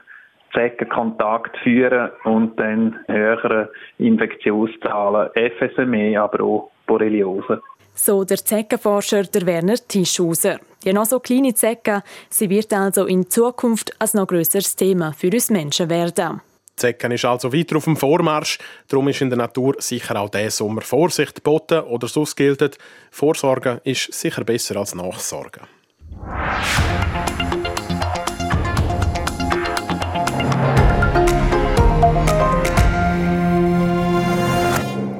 Zeckenkontakt 0.54 1.56
führen 1.58 2.10
und 2.22 2.58
dann 2.58 2.96
höheren 3.08 3.68
Infektionszahlen, 3.98 5.30
FSME, 5.34 6.20
aber 6.20 6.44
auch 6.44 6.70
Borreliose. 6.86 7.60
So 7.94 8.24
der 8.24 8.38
Zeckenforscher 8.38 9.24
der 9.24 9.46
Werner 9.46 9.74
Tischhauser. 9.74 10.58
Die 10.84 10.92
noch 10.92 11.04
so 11.04 11.18
kleine 11.18 11.54
Zecke, 11.54 12.02
sie 12.28 12.48
wird 12.48 12.72
also 12.72 13.06
in 13.06 13.28
Zukunft 13.28 13.92
ein 13.98 14.08
noch 14.14 14.26
grösseres 14.26 14.76
Thema 14.76 15.12
für 15.12 15.28
uns 15.32 15.50
Menschen 15.50 15.90
werden. 15.90 16.40
Zecken 16.76 17.12
ist 17.12 17.25
also 17.25 17.52
weiter 17.52 17.76
auf 17.76 17.85
dem 17.85 17.97
Vormarsch. 17.97 18.59
Darum 18.88 19.09
ist 19.09 19.21
in 19.21 19.31
der 19.31 19.38
Natur 19.38 19.76
sicher 19.78 20.16
auch 20.16 20.28
dieser 20.28 20.50
Sommer 20.50 20.83
Vorsicht 20.83 21.37
geboten 21.37 21.81
oder 21.81 22.09
so 22.09 22.25
gilt. 22.37 22.78
Vorsorgen 23.11 23.81
ist 23.85 24.12
sicher 24.12 24.45
besser 24.45 24.76
als 24.76 24.95
Nachsorgen. 24.95 25.66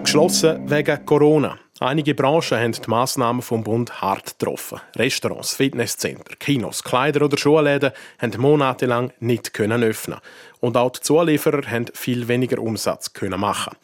Geschlossen 0.03 0.71
wegen 0.71 1.05
Corona. 1.07 1.63
Einige 1.85 2.14
Branchen 2.14 2.59
haben 2.59 2.73
die 2.73 2.88
Massnahmen 2.88 3.43
vom 3.43 3.62
Bund 3.62 4.00
hart 4.00 4.38
getroffen. 4.38 4.81
Restaurants, 4.97 5.55
Fitnesscenter, 5.55 6.35
Kinos, 6.37 6.83
Kleider- 6.83 7.23
oder 7.23 7.37
Schuhläden 7.37 7.91
haben 8.19 8.41
monatelang 8.41 9.12
nicht 9.21 9.53
können 9.53 9.83
öffnen. 9.83 10.19
Und 10.61 10.79
auch 10.79 10.93
die 10.93 11.00
Zulieferer 11.00 11.71
haben 11.71 11.85
viel 11.93 12.26
weniger 12.26 12.59
Umsatz 12.59 13.12
können 13.12 13.38
machen. 13.38 13.76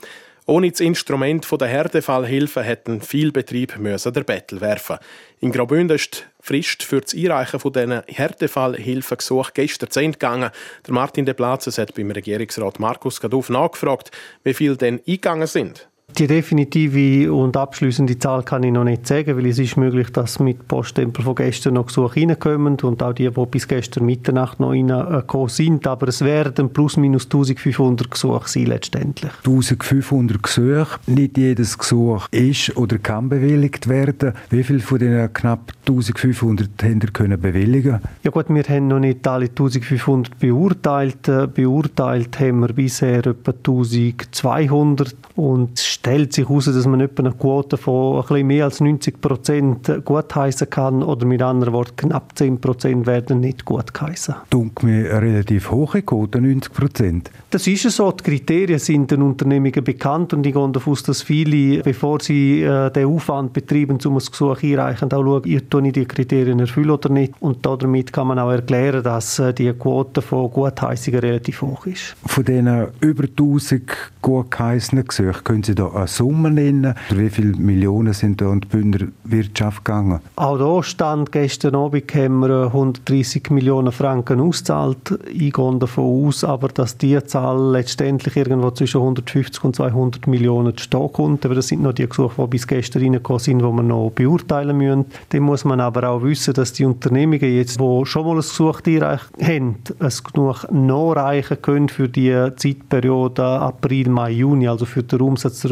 Ohne 0.47 0.71
das 0.71 0.81
Instrument 0.81 1.47
der 1.61 1.69
Härtefallhilfe 1.69 2.63
hätten 2.63 3.03
viele 3.03 3.33
Betriebe 3.33 3.79
müssen 3.79 4.15
der 4.15 4.25
Bettel 4.25 4.63
werfen. 4.63 4.97
In 5.41 5.53
Graubünden 5.53 5.97
ist 5.97 6.21
die 6.21 6.47
Frist 6.47 6.83
für 6.83 7.03
das 7.03 7.15
Einreichen 7.15 7.61
von 7.61 7.75
diesen 7.75 8.01
Härtefallhilfegesuchen 8.07 9.53
gestern 9.53 9.91
zu 9.91 10.01
Ende 10.01 10.17
gegangen. 10.17 10.51
Der 10.87 10.95
Martin 10.95 11.27
de 11.27 11.35
Platzes 11.35 11.77
hat 11.77 11.95
beim 11.95 12.11
Regierungsrat 12.11 12.81
Markus 12.81 13.21
Gaduff 13.21 13.51
nachgefragt, 13.51 14.11
wie 14.43 14.55
viele 14.55 14.79
denn 14.79 15.03
eingegangen 15.07 15.47
sind. 15.47 15.91
Die 16.19 16.27
definitive 16.27 17.33
und 17.33 17.57
abschließende 17.57 18.19
Zahl 18.19 18.43
kann 18.43 18.63
ich 18.63 18.73
noch 18.73 18.85
nicht 18.85 19.07
sagen, 19.07 19.37
weil 19.37 19.47
es 19.47 19.59
ist 19.59 19.77
möglich, 19.77 20.11
dass 20.11 20.39
mit 20.39 20.69
Poststempel 20.69 21.25
von 21.25 21.35
gestern 21.35 21.75
noch 21.75 21.87
Gesuche 21.87 22.21
reinkommen 22.21 22.77
und 22.83 23.03
auch 23.03 23.13
die, 23.13 23.31
die 23.31 23.47
bis 23.47 23.69
gestern 23.69 24.05
Mitternacht 24.07 24.61
noch 24.61 24.71
reingekommen 24.71 25.49
sind. 25.49 25.87
Aber 25.87 26.09
es 26.09 26.23
werden 26.23 26.71
plus 26.73 26.97
minus 26.97 27.25
1500 27.25 28.11
Gesuche 28.11 28.49
sein 28.49 28.67
letztendlich. 28.67 29.33
1500 29.45 30.43
Gesuche. 30.43 30.99
Nicht 31.07 31.39
jedes 31.39 31.79
Gesuch 31.79 32.27
ist 32.31 32.77
oder 32.77 32.99
kann 32.99 33.29
bewilligt 33.29 33.89
werden. 33.89 34.35
Wie 34.51 34.63
viele 34.63 34.81
von 34.81 34.99
diesen 34.99 35.33
knapp 35.33 35.73
1500 35.81 36.71
haben 36.83 37.03
wir 37.03 37.11
können 37.11 37.41
bewilligen? 37.41 38.01
Ja 38.23 38.31
gut, 38.31 38.47
wir 38.49 38.63
haben 38.65 38.89
noch 38.89 39.01
nicht 39.01 39.27
alle 39.27 39.47
1500 39.47 40.39
beurteilt. 40.39 41.29
Äh, 41.29 41.47
beurteilt 41.47 42.39
haben 42.41 42.61
wir 42.61 42.73
bisher 42.73 43.27
etwa 43.27 43.53
1200 43.53 45.15
und 45.37 45.79
stellt 46.01 46.33
sich 46.33 46.49
heraus, 46.49 46.65
dass 46.65 46.87
man 46.87 47.01
etwa 47.01 47.23
eine 47.23 47.33
Quote 47.33 47.77
von 47.77 48.17
ein 48.17 48.23
bisschen 48.23 48.47
mehr 48.47 48.65
als 48.65 48.81
90 48.81 49.21
Prozent 49.21 50.05
gutheißen 50.05 50.71
kann 50.71 51.03
oder 51.03 51.27
mit 51.27 51.43
anderen 51.43 51.75
Worten 51.75 52.09
knapp 52.09 52.37
10 52.39 52.59
Prozent 52.59 53.07
werden 53.07 53.41
nicht 53.41 53.67
gutheißen. 53.67 54.35
Dunkel 54.49 54.89
mir 54.89 55.11
eine 55.11 55.23
relativ 55.23 55.71
hohe 55.71 56.01
Quote, 56.01 56.41
90 56.41 56.73
Prozent. 56.73 57.31
Das 57.51 57.67
ist 57.67 57.83
so. 57.91 58.11
Die 58.13 58.23
Kriterien 58.23 58.79
sind 58.79 59.11
den 59.11 59.21
Unternehmungen 59.21 59.85
bekannt 59.85 60.33
und 60.33 60.47
ich 60.47 60.55
gehe 60.55 60.71
davon 60.71 60.93
aus, 60.93 61.03
dass 61.03 61.21
viele, 61.21 61.83
bevor 61.83 62.21
sie 62.21 62.63
äh, 62.63 62.91
den 62.91 63.07
Aufwand 63.07 63.53
betreiben, 63.53 63.99
um 64.03 64.15
ein 64.15 64.25
Gesuch 64.25 64.63
einreichen, 64.63 65.13
auch 65.13 65.23
schauen, 65.23 65.69
tue 65.69 65.87
ich 65.87 65.93
die 65.93 66.07
Kriterien 66.07 66.61
erfüllen 66.61 66.91
oder 66.91 67.11
nicht. 67.11 67.35
Und 67.41 67.67
damit 67.67 68.11
kann 68.13 68.29
man 68.29 68.39
auch 68.39 68.51
erklären, 68.51 69.03
dass 69.03 69.39
äh, 69.39 69.53
die 69.53 69.71
Quote 69.75 70.23
von 70.23 70.51
Gutheissungen 70.51 71.21
relativ 71.21 71.61
hoch 71.61 71.85
ist. 71.87 72.17
Von 72.25 72.45
diesen 72.45 72.87
über 73.01 73.25
1000 73.25 73.83
gutgeheißenen 74.23 75.07
Gesuchen, 75.07 75.45
können 75.45 75.63
Sie 75.63 75.75
da 75.75 75.90
eine 75.95 76.07
Summe 76.07 76.51
nennen? 76.51 76.95
Wie 77.11 77.31
viele 77.31 77.57
Millionen 77.57 78.13
sind 78.13 78.41
da 78.41 78.53
in 78.53 78.61
die 78.61 78.69
Bündner 78.69 79.09
Wirtschaft 79.25 79.85
gegangen? 79.85 80.21
Auch 80.37 80.59
da 80.59 80.83
stand 80.83 81.33
gestern 81.33 81.75
Abend 81.75 82.15
haben 82.15 82.41
wir 82.41 82.67
130 82.67 83.51
Millionen 83.51 83.93
Franken 83.93 84.41
ausgezahlt. 84.41 85.19
Ich 85.33 85.53
gehe 85.53 85.79
davon 85.79 86.27
aus, 86.27 86.45
aber 86.45 86.69
dass 86.69 86.97
die 86.97 87.23
Zahl 87.25 87.73
letztendlich 87.73 88.37
irgendwo 88.37 88.71
zwischen 88.71 89.01
150 89.01 89.65
und 89.65 89.77
200 89.77 90.27
Millionen 90.27 90.77
stehen 90.79 91.13
kommt. 91.13 91.45
Aber 91.45 91.55
das 91.55 91.69
sind 91.69 91.83
noch 91.83 91.93
die 91.93 92.09
Gesuche, 92.09 92.43
die 92.43 92.49
bis 92.49 92.67
gestern 92.67 93.03
reingekommen 93.03 93.41
sind, 93.41 93.59
die 93.59 93.65
wir 93.65 93.83
noch 93.83 94.11
beurteilen 94.11 94.77
müssen. 94.77 95.07
Dann 95.31 95.43
muss 95.43 95.65
man 95.65 95.81
aber 95.81 96.09
auch 96.09 96.23
wissen, 96.23 96.55
dass 96.55 96.73
die 96.73 96.85
Unternehmungen 96.85 97.55
jetzt, 97.55 97.81
die 97.81 98.07
schon 98.07 98.25
mal 98.25 98.33
ein 98.33 98.37
Gesuch 98.37 98.81
einreicht 98.87 99.31
haben, 99.43 99.77
es 99.99 100.25
genug 100.25 100.67
nachreichen 100.71 101.63
können 101.63 101.89
für 101.89 102.09
die 102.09 102.49
Zeitperiode 102.57 103.43
April, 103.43 104.09
Mai, 104.09 104.31
Juni, 104.33 104.69
also 104.69 104.85
für 104.85 105.03
den 105.03 105.19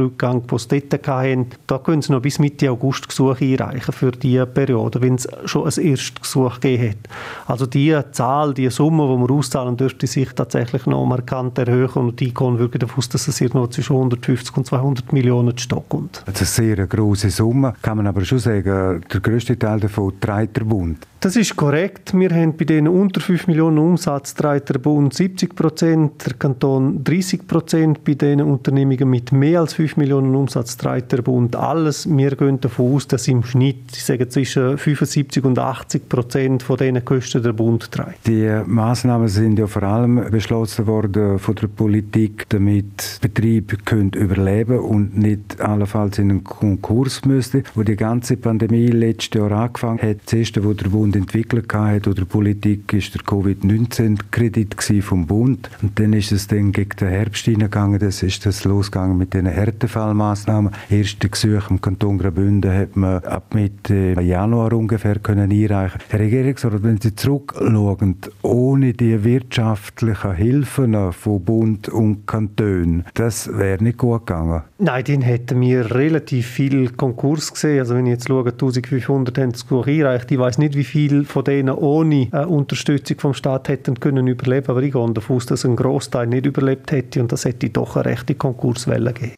Umsatzrückgang, 0.08 0.46
den 0.46 0.58
sie 0.58 0.88
dort 0.88 1.08
hatten. 1.08 1.46
Da 1.66 1.78
können 1.78 2.02
sie 2.02 2.12
noch 2.12 2.22
bis 2.22 2.38
Mitte 2.38 2.70
August 2.70 3.08
Gesuche 3.08 3.44
einreichen 3.44 3.92
für 3.92 4.10
diese 4.12 4.46
Periode, 4.46 5.00
wenn 5.00 5.16
es 5.16 5.28
schon 5.44 5.62
ein 5.62 5.84
erstes 5.84 6.20
Gesuch 6.20 6.60
gegeben 6.60 6.90
hat. 6.90 7.50
Also 7.50 7.66
die 7.66 7.98
Zahl, 8.12 8.54
die 8.54 8.70
Summe, 8.70 9.06
die 9.06 9.28
wir 9.28 9.34
auszahlen, 9.34 9.76
dürfte 9.76 10.06
sich 10.06 10.32
tatsächlich 10.32 10.86
noch 10.86 11.06
markant 11.06 11.58
erhöhen 11.58 11.88
und 11.94 12.20
die 12.20 12.32
gehen 12.32 12.58
wirklich 12.58 12.80
davon 12.80 12.98
aus, 12.98 13.08
dass 13.08 13.28
es 13.28 13.40
irgendwo 13.40 13.66
zwischen 13.66 13.96
150 13.96 14.56
und 14.56 14.66
200 14.66 15.12
Millionen 15.12 15.56
Stock 15.58 15.88
kommt. 15.88 16.22
Das 16.26 16.40
ist 16.40 16.58
eine 16.58 16.76
sehr 16.76 16.86
große 16.86 17.30
Summe, 17.30 17.74
kann 17.82 17.96
man 17.96 18.06
aber 18.06 18.24
schon 18.24 18.38
sagen, 18.38 19.02
der 19.12 19.20
größte 19.20 19.58
Teil 19.58 19.80
davon 19.80 20.12
trägt 20.20 20.56
der 20.56 20.64
Bund. 20.64 20.98
Das 21.20 21.34
ist 21.34 21.56
korrekt. 21.56 22.16
Wir 22.16 22.30
haben 22.30 22.56
bei 22.56 22.64
denen 22.64 22.86
unter 22.86 23.20
5 23.20 23.48
Millionen 23.48 23.78
Umsatz 23.78 24.34
der 24.34 24.60
Bund 24.78 25.12
70 25.12 25.56
Prozent, 25.56 26.24
der 26.24 26.34
Kanton 26.34 27.02
30 27.02 27.48
Prozent. 27.48 28.04
Bei 28.04 28.14
den 28.14 28.40
Unternehmungen 28.40 29.10
mit 29.10 29.32
mehr 29.32 29.62
als 29.62 29.74
5 29.74 29.96
Millionen 29.96 30.32
Umsatz 30.36 30.76
der 30.76 31.22
Bund 31.22 31.56
alles. 31.56 32.08
Wir 32.08 32.36
gehen 32.36 32.60
davon 32.60 32.94
aus, 32.94 33.08
dass 33.08 33.26
im 33.26 33.42
Schnitt, 33.42 33.82
ich 33.94 34.04
sage 34.04 34.28
zwischen 34.28 34.78
75 34.78 35.44
und 35.44 35.58
80 35.58 36.08
Prozent 36.08 36.62
von 36.62 36.76
diesen 36.76 37.04
Kosten 37.04 37.42
der 37.42 37.52
Bund 37.52 37.90
trägt. 37.90 38.24
Die 38.28 38.62
Maßnahmen 38.64 39.26
sind 39.26 39.58
ja 39.58 39.66
vor 39.66 39.82
allem 39.82 40.30
beschlossen 40.30 40.86
worden 40.86 41.40
von 41.40 41.56
der 41.56 41.66
Politik, 41.66 42.46
damit 42.50 43.18
Betriebe 43.20 43.76
können 43.78 44.10
überleben 44.10 44.78
und 44.78 45.18
nicht 45.18 45.60
allenfalls 45.60 46.18
in 46.18 46.30
einen 46.30 46.44
Konkurs 46.44 47.24
müssten. 47.24 47.64
Wo 47.74 47.82
die 47.82 47.96
ganze 47.96 48.36
Pandemie 48.36 48.86
letztes 48.86 49.40
Jahr 49.40 49.50
angefangen 49.50 50.00
hat, 50.00 50.18
das 50.24 50.34
erste, 50.34 50.62
wo 50.62 50.74
der 50.74 50.88
Bund 50.90 51.07
entwickelt 51.16 51.72
hat 51.72 52.06
oder 52.06 52.24
Politik, 52.24 52.92
ist 52.92 53.14
der 53.14 53.22
Covid-19-Kredit 53.22 54.76
vom 55.02 55.26
Bund. 55.26 55.70
Und 55.82 55.98
dann 55.98 56.12
ist 56.12 56.32
es 56.32 56.46
dann 56.46 56.72
gegen 56.72 56.96
den 57.00 57.08
Herbst 57.08 57.44
hineingegangen, 57.44 57.98
das 57.98 58.22
ist 58.22 58.46
das 58.46 58.64
losgegangen 58.64 59.18
mit 59.18 59.34
den 59.34 59.46
Härtefallmaßnahmen. 59.46 60.72
Erste 60.90 61.28
Gesuche 61.28 61.66
im 61.70 61.80
Kanton 61.80 62.18
Graubünden 62.18 62.72
hat 62.72 62.96
man 62.96 63.24
ab 63.24 63.54
Mitte 63.54 64.14
Januar 64.20 64.72
ungefähr 64.72 65.18
können 65.18 65.50
einreichen. 65.50 66.00
Herr 66.08 66.20
Regierungsrat, 66.20 66.82
wenn 66.82 67.00
Sie 67.00 67.14
zurückschauen, 67.14 68.16
ohne 68.42 68.92
die 68.92 69.24
wirtschaftlichen 69.24 70.34
Hilfen 70.34 71.12
von 71.12 71.44
Bund 71.44 71.88
und 71.88 72.26
Kanton, 72.26 73.04
das 73.14 73.50
wäre 73.56 73.82
nicht 73.82 73.98
gut 73.98 74.26
gegangen. 74.26 74.62
Nein, 74.78 75.04
dann 75.04 75.22
hätten 75.22 75.60
wir 75.60 75.94
relativ 75.94 76.46
viel 76.46 76.90
Konkurs 76.90 77.52
gesehen. 77.52 77.80
Also 77.80 77.94
wenn 77.94 78.06
ich 78.06 78.12
jetzt 78.12 78.28
schaue, 78.28 78.50
1500 78.50 79.38
haben 79.38 79.52
das 79.52 79.66
Gesuch 79.66 79.86
einreicht. 79.86 80.30
Ich 80.30 80.38
weiß 80.38 80.58
nicht, 80.58 80.76
wie 80.76 80.84
viel 80.84 80.97
von 81.24 81.44
denen 81.44 81.74
ohne 81.74 82.28
äh, 82.32 82.44
Unterstützung 82.44 83.18
vom 83.18 83.34
Staat 83.34 83.68
hätten 83.68 84.00
können 84.00 84.26
überleben. 84.26 84.68
Aber 84.68 84.82
ich 84.82 84.92
gehe 84.92 85.12
davon 85.12 85.36
aus, 85.36 85.46
dass 85.46 85.64
ein 85.64 85.76
Großteil 85.76 86.26
nicht 86.26 86.46
überlebt 86.46 86.90
hätte 86.90 87.20
und 87.20 87.32
das 87.32 87.44
hätte 87.44 87.70
doch 87.70 87.96
eine 87.96 88.06
rechte 88.06 88.34
Konkurswelle 88.34 89.12
gegeben. 89.12 89.34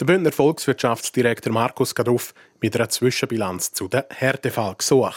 Der 0.00 0.06
Bündner 0.06 0.32
Volkswirtschaftsdirektor 0.32 1.52
Markus 1.52 1.94
Gadruff 1.94 2.34
mit 2.60 2.74
einer 2.74 2.88
Zwischenbilanz 2.88 3.72
zu 3.72 3.88
den 3.88 4.02
Härtefallgesuchen. 4.10 5.12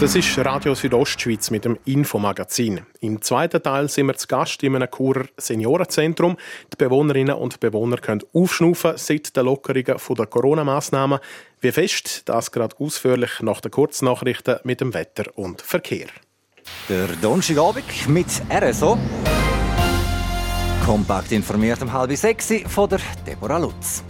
Das 0.00 0.14
ist 0.14 0.38
Radio 0.38 0.74
Südostschweiz 0.74 1.50
mit 1.50 1.66
dem 1.66 1.78
Infomagazin. 1.84 2.80
Im 3.00 3.20
zweiten 3.20 3.62
Teil 3.62 3.86
sind 3.90 4.06
wir 4.06 4.16
zu 4.16 4.26
Gast 4.28 4.62
in 4.62 4.74
einem 4.74 4.88
Churer 4.90 5.26
Seniorenzentrum. 5.36 6.38
Die 6.72 6.76
Bewohnerinnen 6.78 7.34
und 7.34 7.60
Bewohner 7.60 7.98
können 7.98 8.22
aufschnaufen 8.32 8.94
seit 8.96 9.36
der 9.36 9.42
Lockerungen 9.42 9.84
der 9.84 10.26
Corona-Massnahmen. 10.26 11.18
Wie 11.60 11.70
fest, 11.70 12.22
das 12.24 12.50
gerade 12.50 12.74
ausführlich 12.78 13.40
nach 13.42 13.60
den 13.60 13.72
Kurznachrichten 13.72 14.60
mit 14.64 14.80
dem 14.80 14.94
Wetter 14.94 15.26
und 15.36 15.60
Verkehr. 15.60 16.06
Der 16.88 17.08
Donnerstagabend 17.20 18.08
mit 18.08 18.28
RSO. 18.50 18.96
Kompakt 20.86 21.30
informiert 21.30 21.82
um 21.82 21.92
halb 21.92 22.16
sechs 22.16 22.50
von 22.68 22.88
der 22.88 23.00
Deborah 23.26 23.58
Lutz. 23.58 24.02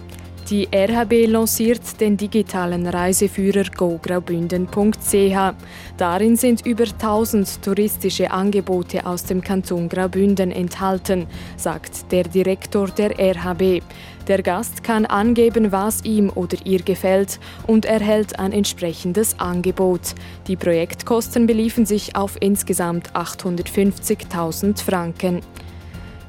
Die 0.51 0.67
RHB 0.75 1.29
lanciert 1.29 2.01
den 2.01 2.17
digitalen 2.17 2.89
Reiseführer 2.89 3.63
gograubünden.ch. 3.71 5.55
Darin 5.97 6.37
sind 6.37 6.67
über 6.67 6.87
1000 6.87 7.63
touristische 7.63 8.33
Angebote 8.33 9.07
aus 9.07 9.23
dem 9.23 9.43
Kanton 9.43 9.89
Graubünden 9.89 10.51
enthalten, 10.51 11.29
sagt 11.57 12.11
der 12.11 12.25
Direktor 12.25 12.89
der 12.89 13.17
RHB. 13.17 13.81
Der 14.27 14.43
Gast 14.43 14.83
kann 14.83 15.07
angeben, 15.07 15.71
was 15.71 16.05
ihm 16.05 16.33
oder 16.35 16.57
ihr 16.65 16.83
gefällt 16.83 17.39
und 17.69 17.85
erhält 17.85 18.41
ein 18.41 18.53
entsprechendes 18.53 19.39
Angebot. 19.39 20.17
Die 20.49 20.57
Projektkosten 20.57 21.47
beliefen 21.47 21.87
sich 21.87 22.17
auf 22.17 22.37
insgesamt 22.41 23.13
850.000 23.13 24.83
Franken. 24.83 25.43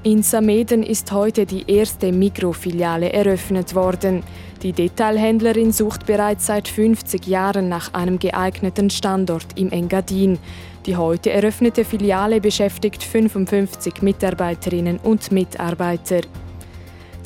In 0.04 0.24
Sameden 0.24 0.82
ist 0.82 1.12
heute 1.12 1.46
die 1.46 1.70
erste 1.72 2.12
Mikrofiliale 2.12 3.14
eröffnet 3.14 3.76
worden. 3.76 4.24
Die 4.64 4.74
Detailhändlerin 4.74 5.72
sucht 5.72 6.08
bereits 6.08 6.48
seit 6.48 6.68
50 6.68 7.28
Jahren 7.28 7.70
nach 7.70 7.94
einem 7.94 8.18
geeigneten 8.18 8.90
Standort 8.90 9.46
im 9.56 9.70
Engadin. 9.70 10.40
Die 10.88 10.96
heute 10.96 11.30
eröffnete 11.30 11.86
Filiale 11.86 12.42
beschäftigt 12.42 13.04
55 13.04 14.02
Mitarbeiterinnen 14.02 14.98
und 15.04 15.32
Mitarbeiter. 15.32 16.22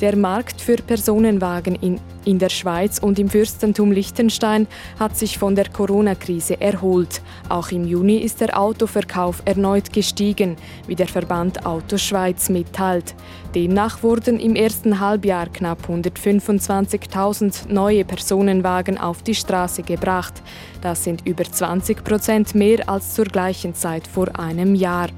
Der 0.00 0.14
Markt 0.14 0.60
für 0.60 0.76
Personenwagen 0.76 1.74
in, 1.76 1.98
in 2.26 2.38
der 2.38 2.50
Schweiz 2.50 2.98
und 2.98 3.18
im 3.18 3.30
Fürstentum 3.30 3.92
Liechtenstein 3.92 4.66
hat 4.98 5.16
sich 5.16 5.38
von 5.38 5.54
der 5.54 5.70
Corona-Krise 5.70 6.60
erholt. 6.60 7.22
Auch 7.48 7.70
im 7.70 7.86
Juni 7.86 8.18
ist 8.18 8.42
der 8.42 8.60
Autoverkauf 8.60 9.40
erneut 9.46 9.94
gestiegen, 9.94 10.56
wie 10.86 10.96
der 10.96 11.08
Verband 11.08 11.64
Auto 11.64 11.96
Schweiz 11.96 12.50
mitteilt. 12.50 13.14
Demnach 13.54 14.02
wurden 14.02 14.38
im 14.38 14.54
ersten 14.54 15.00
Halbjahr 15.00 15.46
knapp 15.46 15.88
125.000 15.88 17.72
neue 17.72 18.04
Personenwagen 18.04 18.98
auf 18.98 19.22
die 19.22 19.34
Straße 19.34 19.82
gebracht. 19.82 20.42
Das 20.82 21.04
sind 21.04 21.26
über 21.26 21.44
20 21.44 22.04
Prozent 22.04 22.54
mehr 22.54 22.86
als 22.86 23.14
zur 23.14 23.24
gleichen 23.24 23.74
Zeit 23.74 24.06
vor 24.06 24.38
einem 24.38 24.74
Jahr. 24.74 25.08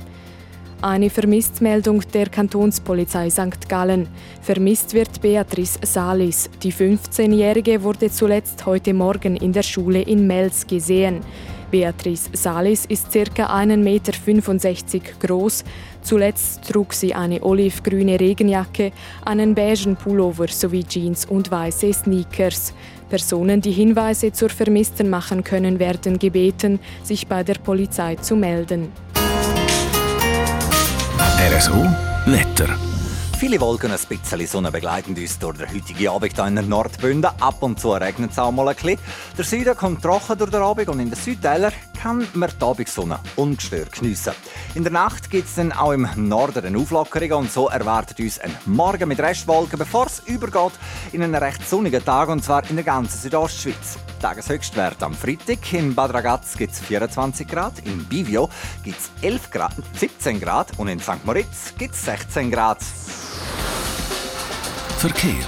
Eine 0.81 1.11
Vermisstmeldung 1.11 2.03
der 2.15 2.29
Kantonspolizei 2.29 3.31
St. 3.31 3.69
Gallen. 3.69 4.07
Vermisst 4.43 4.95
wird 4.95 5.21
Beatrice 5.21 5.81
Salis. 5.83 6.49
Die 6.63 6.73
15-Jährige 6.73 7.83
wurde 7.83 8.13
zuletzt 8.13 8.65
heute 8.65 8.95
Morgen 8.95 9.35
in 9.35 9.53
der 9.53 9.65
Schule 9.65 10.03
in 10.03 10.29
Mels 10.29 10.65
gesehen. 10.69 11.23
Beatrice 11.73 12.31
Salis 12.33 12.85
ist 12.87 13.11
ca. 13.13 13.59
1,65 13.61 13.77
Meter 13.77 15.13
groß. 15.27 15.65
Zuletzt 16.03 16.71
trug 16.71 16.95
sie 16.95 17.13
eine 17.13 17.43
olivgrüne 17.43 18.21
Regenjacke, 18.21 18.93
einen 19.25 19.57
beigen 19.57 19.97
Pullover 19.97 20.47
sowie 20.47 20.85
Jeans 20.85 21.27
und 21.27 21.51
weiße 21.51 21.93
Sneakers. 21.93 22.73
Personen, 23.11 23.61
die 23.61 23.73
Hinweise 23.73 24.31
zur 24.33 24.51
Vermissten 24.51 25.11
machen 25.11 25.43
können, 25.43 25.81
werden 25.81 26.21
gebeten, 26.21 26.79
sich 27.03 27.27
bei 27.27 27.43
der 27.43 27.55
Polizei 27.55 28.15
zu 28.15 28.37
melden. 28.37 28.93
RSO 31.41 31.87
Wetter. 32.27 32.69
Viele 33.39 33.61
Wolken, 33.61 33.93
ein 33.93 33.99
bisschen 34.09 34.45
Sonne 34.49 34.73
begleiten 34.73 35.15
uns 35.17 35.39
durch 35.39 35.57
den 35.57 35.73
heutigen 35.73 36.09
Abend 36.09 36.35
hier 36.35 36.47
in 36.47 36.57
der 36.57 36.65
Nordbünden. 36.65 37.31
Ab 37.39 37.63
und 37.63 37.79
zu 37.79 37.93
regnet 37.93 38.33
es 38.33 38.41
auch 38.41 38.51
mal 38.51 38.67
ein 38.67 38.75
bisschen. 38.75 38.99
Der 39.37 39.45
Süden 39.45 39.77
kommt 39.77 40.03
trocken 40.03 40.37
durch 40.37 40.51
den 40.51 40.61
Abend 40.61 40.89
und 40.89 40.99
in 40.99 41.11
den 41.11 41.17
Südteilen 41.17 41.73
kann 42.01 42.27
man 42.35 42.51
die 42.51 42.65
Abendsonne 42.65 43.19
ungestört 43.37 43.93
geniessen. 43.93 44.33
In 44.75 44.85
der 44.85 44.93
Nacht 44.93 45.31
gibt 45.31 45.49
es 45.49 45.57
dann 45.57 45.73
auch 45.73 45.93
im 45.93 46.09
Norden 46.17 46.65
eine 46.65 46.79
Auflockerung 46.79 47.33
und 47.33 47.53
so 47.53 47.69
erwartet 47.69 48.21
uns 48.21 48.39
ein 48.39 48.55
Morgen 48.67 49.09
mit 49.09 49.19
Restwolken, 49.19 49.79
bevor 49.79 50.07
es 50.07 50.21
übergeht 50.27 50.73
in 51.13 51.23
einen 51.23 51.35
recht 51.35 51.69
sonnigen 51.69 52.05
Tag 52.05 52.29
und 52.29 52.45
zwar 52.45 52.69
in 52.71 52.77
der 52.77 52.85
ganzen 52.85 53.19
Südostschweiz. 53.19 53.99
Tageshöchstwert 54.21 55.03
am 55.03 55.15
Freitag 55.15 55.73
in 55.73 55.95
Bad 55.95 56.15
Ragaz 56.15 56.57
gibt 56.57 56.73
es 56.73 56.81
24 56.81 57.49
Grad, 57.49 57.75
in 57.85 58.05
Bivio 58.05 58.49
gibt 58.85 58.99
es 58.99 59.11
11 59.23 59.51
Grad, 59.51 59.75
17 59.95 60.41
Grad 60.41 60.79
und 60.79 60.89
in 60.89 61.01
St. 61.01 61.25
Moritz 61.25 61.75
gibt 61.77 61.95
es 61.95 62.05
16 62.05 62.51
Grad. 62.51 62.83
Verkehr. 64.99 65.47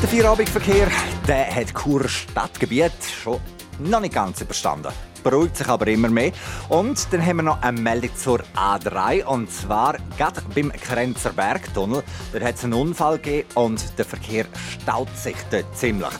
Der 0.00 0.08
Feierabendverkehr 0.08 0.88
der 1.28 1.54
hat 1.54 1.72
Chur 1.72 2.08
Stadtgebiet 2.08 2.92
schon 3.22 3.40
noch 3.78 4.00
nicht 4.00 4.14
ganz 4.14 4.40
überstanden. 4.40 4.92
Beruhigt 5.22 5.56
sich 5.56 5.68
aber 5.68 5.86
immer 5.86 6.08
mehr. 6.08 6.32
Und 6.68 7.12
dann 7.12 7.24
haben 7.24 7.36
wir 7.36 7.42
noch 7.44 7.62
eine 7.62 7.80
Meldung 7.80 8.14
zur 8.16 8.40
A3. 8.56 9.24
Und 9.24 9.50
zwar 9.50 9.96
gerade 10.16 10.42
beim 10.54 10.70
Grenzer 10.70 11.30
Bergtunnel. 11.30 12.02
Da 12.32 12.40
hat 12.40 12.56
es 12.56 12.64
einen 12.64 12.74
Unfall 12.74 13.18
gegeben 13.18 13.48
und 13.54 13.98
der 13.98 14.04
Verkehr 14.04 14.46
staut 14.80 15.16
sich 15.16 15.36
dort 15.50 15.76
ziemlich. 15.76 16.10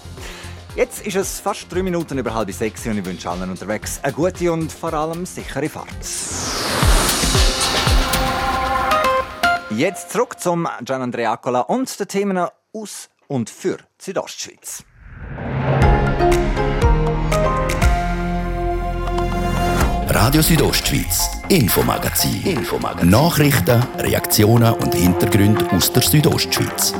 Jetzt 0.75 1.07
ist 1.07 1.17
es 1.17 1.41
fast 1.41 1.71
drei 1.71 1.83
Minuten 1.83 2.17
über 2.17 2.33
halb 2.33 2.51
sechs 2.51 2.87
und 2.87 2.97
ich 2.97 3.05
wünsche 3.05 3.29
allen 3.29 3.51
unterwegs 3.51 4.01
eine 4.03 4.12
gute 4.15 4.51
und 4.51 4.73
vor 4.73 4.95
allem 4.95 5.27
sichere 5.27 5.69
Fahrt. 5.69 5.88
Jetzt 9.77 10.11
zurück 10.11 10.38
zum 10.38 10.69
Gian 10.85 11.03
Andreacola 11.03 11.61
und 11.61 11.99
den 11.99 12.09
Themen 12.09 12.47
aus 12.73 13.11
und 13.27 13.51
für 13.51 13.79
Südostschweiz. 13.99 14.85
Radio 20.14 20.42
Südostschweiz, 20.42 21.42
Infomagazin. 21.48 22.42
Infomagazin. 22.44 23.09
Nachrichten, 23.09 23.83
Reaktionen 23.98 24.75
und 24.75 24.94
Hintergründe 24.94 25.64
aus 25.70 25.90
der 25.90 26.03
Südostschweiz. 26.03 26.94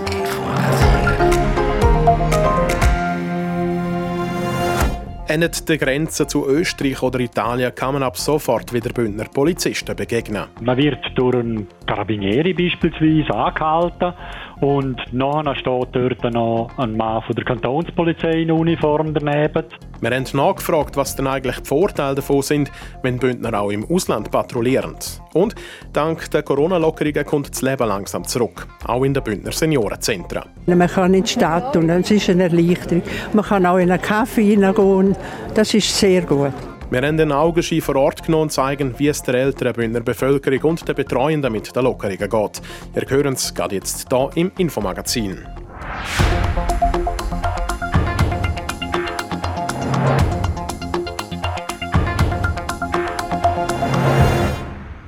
An 5.29 5.41
der 5.41 5.79
Grenze 5.79 6.27
zu 6.27 6.47
Österreich 6.49 7.03
oder 7.03 7.21
Italien 7.21 7.75
kann 7.75 7.95
man 7.95 8.03
ab 8.03 8.17
sofort 8.17 8.73
wieder 8.73 8.91
Bündner 8.95 9.25
Polizisten 9.25 9.95
begegnen. 9.95 10.45
Man 10.63 10.79
wird 10.79 11.05
durch 11.15 11.37
einen 11.37 11.69
Carabinieri 11.87 12.55
beispielsweise 12.55 13.35
angehalten 13.35 14.15
und 14.63 14.97
nachher 15.13 15.57
steht 15.57 15.89
dort 15.93 16.33
noch 16.33 16.71
ein 16.77 16.97
Mann 16.97 17.21
von 17.23 17.35
der 17.35 17.45
Kantonspolizei 17.45 18.43
in 18.43 18.51
Uniform 18.53 19.13
daneben. 19.13 19.65
Wir 20.01 20.11
haben 20.11 20.25
nachgefragt, 20.33 20.97
was 20.97 21.17
denn 21.17 21.27
eigentlich 21.27 21.59
die 21.59 21.69
Vorteile 21.69 22.15
davon 22.15 22.43
sind, 22.43 22.71
wenn 23.03 23.19
Bündner 23.19 23.61
auch 23.61 23.71
im 23.71 23.85
Ausland 23.91 24.31
patrouillieren. 24.31 24.95
Und 25.35 25.57
dank 25.93 26.31
der 26.31 26.45
Corona-Lockerungen 26.45 27.27
kommt 27.27 27.51
das 27.51 27.63
Leben 27.63 27.89
langsam 27.89 28.25
zurück, 28.25 28.69
auch 28.87 29.03
in 29.03 29.15
den 29.15 29.25
Bündner 29.25 29.51
Seniorenzentren. 29.53 30.45
Man 30.67 30.89
kann 30.89 31.15
in 31.15 31.25
die 31.25 31.31
Stadt 31.31 31.77
und 31.77 31.91
es 31.91 32.11
ist 32.13 32.31
eine 32.31 32.45
Erleichterung. 32.45 33.03
Man 33.33 33.45
kann 33.45 33.67
auch 33.67 33.79
in 33.79 33.91
einen 33.91 34.01
Kaffee 34.01 34.45
hineingehen, 34.45 35.17
das 35.55 35.75
ist 35.75 35.99
sehr 35.99 36.23
gut. 36.23 36.53
Wir 36.93 37.01
haben 37.01 37.17
den 37.17 37.33
Augenschein 37.33 37.81
vor 37.81 37.97
Ort 37.97 38.23
genommen 38.23 38.43
und 38.43 38.53
zeigen, 38.53 38.95
wie 38.99 39.09
es 39.09 39.23
der 39.23 39.33
älteren 39.33 39.73
Bündner 39.73 40.01
Bevölkerung 40.01 40.73
und 40.73 40.87
den 40.87 40.95
Betreuenden 40.95 41.51
mit 41.51 41.75
den 41.75 41.85
Lockerungen 41.85 42.19
geht. 42.19 42.63
Ihr 42.95 43.09
hören 43.09 43.33
es 43.33 43.55
gerade 43.55 43.77
jetzt 43.77 44.09
hier 44.11 44.31
im 44.35 44.53
Infomagazin. 44.59 45.39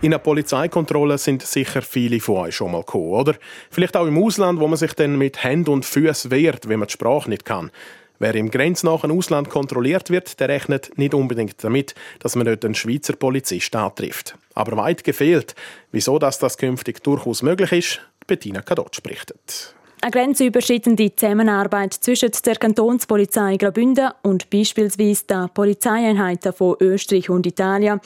In 0.01 0.13
einer 0.13 0.19
Polizeikontrolle 0.21 1.19
sind 1.19 1.43
sicher 1.43 1.83
viele 1.83 2.19
von 2.19 2.37
euch 2.37 2.57
schon 2.57 2.73
mal 2.73 2.81
gekommen, 2.81 3.11
oder? 3.11 3.35
Vielleicht 3.69 3.95
auch 3.95 4.07
im 4.07 4.23
Ausland, 4.23 4.59
wo 4.59 4.69
man 4.69 4.79
sich 4.79 4.95
dann 4.95 5.19
mit 5.19 5.45
Händen 5.45 5.69
und 5.69 5.85
Füßen 5.85 6.31
wehrt, 6.31 6.67
wenn 6.67 6.79
man 6.79 6.89
die 6.89 6.93
Sprache 6.93 7.29
nicht 7.29 7.45
kann. 7.45 7.71
Wer 8.19 8.35
im 8.37 8.51
grenznahen 8.51 9.11
Ausland 9.11 9.51
kontrolliert 9.51 10.11
wird, 10.11 10.39
der 10.39 10.49
rechnet 10.49 10.97
nicht 10.97 11.15
unbedingt 11.15 11.63
damit, 11.65 11.95
dass 12.21 12.37
man 12.37 12.47
nicht 12.47 12.65
einen 12.65 12.75
Schweizer 12.75 13.17
Polizist 13.17 13.75
antrifft. 13.75 14.37
Aber 14.55 14.77
weit 14.77 15.03
gefehlt. 15.03 15.55
Wieso 15.91 16.19
dass 16.19 16.39
das 16.39 16.57
künftig 16.57 17.03
durchaus 17.03 17.43
möglich 17.43 17.73
ist, 17.73 18.01
Bettina 18.27 18.63
Kadotsch 18.63 19.03
berichtet. 19.03 19.75
Eine 20.01 20.11
grenzüberschreitende 20.11 21.17
Zusammenarbeit 21.17 21.95
zwischen 21.95 22.31
der 22.45 22.57
Kantonspolizei 22.57 23.57
Graubünden 23.57 24.11
und 24.23 24.51
beispielsweise 24.51 25.25
den 25.25 25.49
Polizeieinheiten 25.49 26.53
von 26.53 26.77
Österreich 26.79 27.31
und 27.31 27.47
Italien 27.47 28.01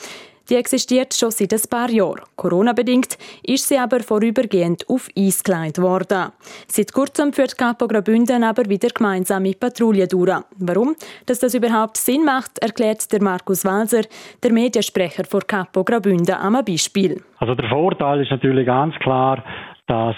die 0.49 0.55
existiert 0.55 1.13
schon 1.13 1.31
seit 1.31 1.53
ein 1.53 1.69
paar 1.69 1.89
Jahren. 1.89 2.21
Corona-bedingt 2.35 3.17
ist 3.43 3.67
sie 3.67 3.77
aber 3.77 3.99
vorübergehend 3.99 4.89
auf 4.89 5.07
Eis 5.17 5.43
gelegt 5.43 5.79
worden. 5.79 6.31
Seit 6.67 6.91
kurzem 6.93 7.33
führt 7.33 7.57
Capo 7.57 7.87
Graubünden 7.87 8.43
aber 8.43 8.65
wieder 8.67 8.89
gemeinsame 8.89 9.53
Patrouillen 9.53 10.07
durch. 10.07 10.41
Warum? 10.57 10.95
Dass 11.25 11.39
das 11.39 11.53
überhaupt 11.53 11.97
Sinn 11.97 12.25
macht, 12.25 12.59
erklärt 12.59 13.11
der 13.11 13.21
Markus 13.21 13.65
Walser, 13.65 14.01
der 14.43 14.51
Mediensprecher 14.51 15.25
von 15.25 15.41
Capo 15.45 15.83
Graubünden, 15.83 16.35
am 16.35 16.63
Beispiel. 16.65 17.21
Also 17.37 17.55
der 17.55 17.69
Vorteil 17.69 18.21
ist 18.21 18.31
natürlich 18.31 18.65
ganz 18.65 18.95
klar, 18.95 19.43
dass 19.87 20.15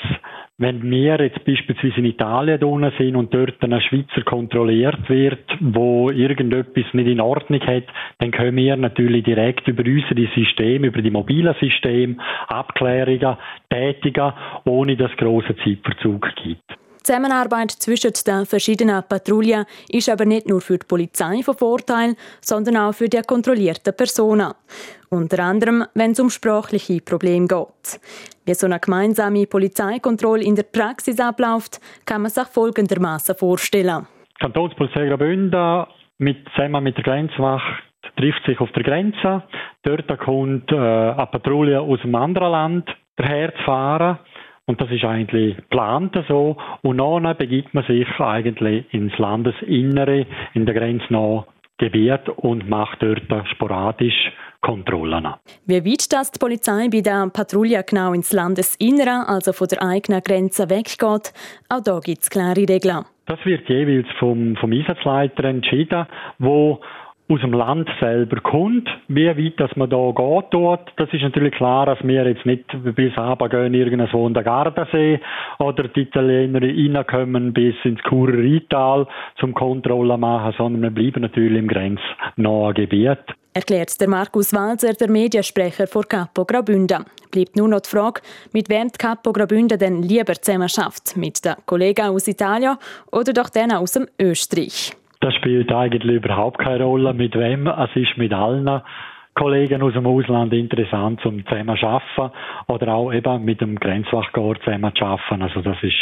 wenn 0.61 0.83
wir 0.91 1.19
jetzt 1.19 1.43
beispielsweise 1.43 1.97
in 1.97 2.05
Italien 2.05 2.59
drinnen 2.59 2.93
sind 2.95 3.15
und 3.15 3.33
dort 3.33 3.61
ein 3.63 3.81
Schweizer 3.81 4.21
kontrolliert 4.23 5.09
wird, 5.09 5.43
wo 5.59 6.11
irgendetwas 6.11 6.85
nicht 6.93 7.07
in 7.07 7.19
Ordnung 7.19 7.61
hat, 7.61 7.85
dann 8.19 8.29
können 8.29 8.57
wir 8.57 8.75
natürlich 8.75 9.23
direkt 9.23 9.67
über 9.67 9.83
unsere 9.83 10.29
Systeme, 10.35 10.87
über 10.87 11.01
die 11.01 11.09
mobilen 11.09 11.55
Systeme 11.59 12.17
Abklärungen 12.47 13.37
tätigen, 13.71 14.33
ohne 14.65 14.95
dass 14.95 15.11
es 15.11 15.17
grossen 15.17 15.57
Zeitverzug 15.63 16.29
gibt. 16.35 16.80
Die 17.01 17.13
Zusammenarbeit 17.13 17.71
zwischen 17.71 18.11
den 18.27 18.45
verschiedenen 18.45 19.01
Patrouillen 19.09 19.65
ist 19.89 20.07
aber 20.07 20.25
nicht 20.25 20.47
nur 20.47 20.61
für 20.61 20.77
die 20.77 20.85
Polizei 20.85 21.41
von 21.41 21.57
Vorteil, 21.57 22.15
sondern 22.41 22.77
auch 22.77 22.93
für 22.93 23.09
die 23.09 23.23
kontrollierten 23.23 23.95
Personen. 23.97 24.53
Unter 25.09 25.43
anderem, 25.43 25.83
wenn 25.95 26.11
es 26.11 26.19
um 26.19 26.29
sprachliche 26.29 27.01
Probleme 27.01 27.47
geht. 27.47 27.99
Wie 28.45 28.53
so 28.53 28.67
eine 28.67 28.79
gemeinsame 28.79 29.47
Polizeikontrolle 29.47 30.43
in 30.43 30.55
der 30.55 30.63
Praxis 30.63 31.19
abläuft, 31.19 31.81
kann 32.05 32.21
man 32.21 32.29
sich 32.29 32.45
folgendermaßen 32.45 33.33
vorstellen. 33.33 34.05
Die 34.37 34.43
Kantonspolizei 34.43 35.07
Graubünden 35.07 35.85
mit, 36.19 36.47
zusammen 36.55 36.83
mit 36.83 36.97
der 36.97 37.03
Grenzwacht 37.03 37.83
trifft 38.15 38.45
sich 38.45 38.59
auf 38.59 38.71
der 38.73 38.83
Grenze. 38.83 39.41
Dort 39.81 40.19
kommt 40.19 40.71
äh, 40.71 40.75
eine 40.75 41.27
Patrouille 41.31 41.81
aus 41.81 41.99
einem 42.03 42.13
anderen 42.13 42.51
Land 42.51 42.95
daherzufahren. 43.15 44.19
Und 44.71 44.79
das 44.79 44.89
ist 44.89 45.03
eigentlich 45.03 45.57
geplant 45.57 46.17
so. 46.29 46.55
Und 46.81 46.99
dann 46.99 47.35
begibt 47.35 47.73
man 47.73 47.83
sich 47.83 48.07
eigentlich 48.19 48.85
ins 48.93 49.17
Landesinnere, 49.17 50.25
in 50.53 50.65
der 50.65 50.73
grenznahen 50.73 51.43
Gebiet 51.77 52.29
und 52.37 52.69
macht 52.69 53.03
dort 53.03 53.21
sporadisch 53.49 54.31
Kontrollen. 54.61 55.27
Wie 55.65 55.83
weit 55.83 56.13
das 56.13 56.31
die 56.31 56.39
Polizei 56.39 56.87
bei 56.89 57.01
der 57.01 57.27
Patrouille 57.33 57.83
genau 57.83 58.13
ins 58.13 58.31
Landesinnere, 58.31 59.27
also 59.27 59.51
von 59.51 59.67
der 59.67 59.83
eigenen 59.83 60.21
Grenze 60.21 60.69
weggeht, 60.69 61.33
auch 61.67 61.83
da 61.83 61.99
gibt 61.99 62.21
es 62.21 62.29
klare 62.29 62.61
Regeln. 62.69 63.03
Das 63.25 63.43
wird 63.43 63.67
jeweils 63.67 64.07
vom, 64.19 64.55
vom 64.55 64.71
Einsatzleiter 64.71 65.43
entschieden, 65.43 66.05
wo 66.39 66.79
aus 67.31 67.41
dem 67.41 67.53
Land 67.53 67.89
selber 67.99 68.41
kommt, 68.41 68.89
wie 69.07 69.27
weit 69.27 69.59
dass 69.59 69.75
man 69.77 69.89
da 69.89 70.11
geht 70.11 70.45
dort. 70.51 70.91
Das 70.97 71.11
ist 71.13 71.21
natürlich 71.21 71.53
klar, 71.53 71.85
dass 71.85 71.99
wir 72.03 72.27
jetzt 72.27 72.45
nicht 72.45 72.65
bis 72.83 73.13
gehen 73.15 73.73
irgendwo 73.73 74.27
in 74.27 74.33
der 74.33 74.43
Gardasee 74.43 75.19
oder 75.59 75.87
die 75.87 76.01
Italiener 76.01 76.61
reinkommen 76.61 77.53
bis 77.53 77.75
ins 77.83 78.01
Churer 78.01 78.33
Rheintal 78.33 79.07
zum 79.39 79.53
Kontrollen 79.53 80.19
machen, 80.19 80.53
sondern 80.57 80.81
wir 80.81 80.91
bleiben 80.91 81.21
natürlich 81.21 81.59
im 81.59 81.67
grenznahen 81.67 82.73
Gebiet. 82.73 83.19
Erklärt 83.53 83.99
der 83.99 84.09
Markus 84.09 84.53
Walser, 84.53 84.93
der 84.93 85.09
Mediensprecher 85.09 85.87
vor 85.87 86.03
Capo 86.03 86.45
Graubünden. 86.45 87.05
Bleibt 87.31 87.55
nur 87.55 87.67
noch 87.67 87.81
die 87.81 87.89
Frage, 87.89 88.21
mit 88.53 88.69
wem 88.69 88.87
die 88.87 88.97
Capo 88.97 89.33
Graubünden 89.33 89.77
denn 89.77 90.03
lieber 90.03 90.33
zusammen 90.33 90.69
schafft. 90.69 91.17
Mit 91.17 91.43
den 91.43 91.55
Kollegen 91.65 92.07
aus 92.07 92.27
Italien 92.27 92.77
oder 93.11 93.33
doch 93.33 93.49
denen 93.49 93.73
aus 93.73 93.93
dem 93.93 94.07
Österreich. 94.19 94.93
Das 95.21 95.33
spielt 95.35 95.71
eigentlich 95.71 96.17
überhaupt 96.17 96.59
keine 96.59 96.83
Rolle, 96.83 97.13
mit 97.13 97.35
wem. 97.35 97.67
Es 97.67 97.95
ist 97.95 98.17
mit 98.17 98.33
allen 98.33 98.81
Kollegen 99.35 99.81
aus 99.81 99.93
dem 99.93 100.07
Ausland 100.07 100.51
interessant, 100.51 101.25
um 101.25 101.45
zusammen 101.45 101.77
zu 101.77 101.85
arbeiten 101.87 102.33
oder 102.67 102.93
auch 102.93 103.13
eben 103.13 103.45
mit 103.45 103.61
dem 103.61 103.79
Grenzwachkorps 103.79 104.63
zusammen 104.65 104.93
zu 104.95 105.05
arbeiten. 105.05 105.41
Also 105.43 105.61
das 105.61 105.77
ist 105.83 105.95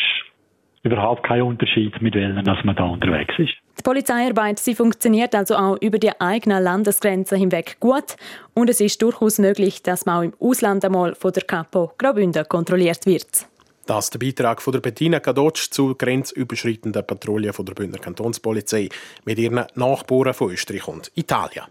überhaupt 0.83 1.23
kein 1.23 1.41
Unterschied, 1.41 2.01
mit 2.01 2.15
welchen 2.15 2.43
dass 2.45 2.63
man 2.63 2.75
da 2.75 2.85
unterwegs 2.85 3.33
ist. 3.37 3.53
Die 3.77 3.83
Polizeiarbeit 3.83 4.59
sie 4.59 4.73
funktioniert 4.73 5.35
also 5.35 5.55
auch 5.55 5.77
über 5.81 5.99
die 5.99 6.11
eigenen 6.19 6.63
Landesgrenzen 6.63 7.37
hinweg 7.37 7.77
gut 7.79 8.15
und 8.53 8.69
es 8.69 8.81
ist 8.81 9.01
durchaus 9.01 9.37
möglich, 9.37 9.83
dass 9.83 10.05
man 10.05 10.17
auch 10.17 10.23
im 10.23 10.33
Ausland 10.39 10.83
einmal 10.85 11.13
von 11.15 11.31
der 11.33 11.43
Kapo 11.43 11.91
Graubünden 11.97 12.45
kontrolliert 12.47 13.05
wird. 13.05 13.47
Das 13.89 14.05
ist 14.05 14.13
der 14.13 14.19
Beitrag 14.19 14.61
von 14.61 14.71
der 14.71 14.81
Bettina 14.81 15.19
Kadotsch 15.19 15.71
zur 15.71 15.97
grenzüberschreitenden 15.97 17.07
Patrouille 17.07 17.53
von 17.53 17.65
der 17.65 17.73
Bündner 17.73 17.97
Kantonspolizei 17.97 18.87
mit 19.25 19.39
ihren 19.39 19.65
Nachbarn 19.73 20.35
von 20.35 20.51
Österreich 20.51 20.87
und 20.87 21.11
Italien. 21.15 21.65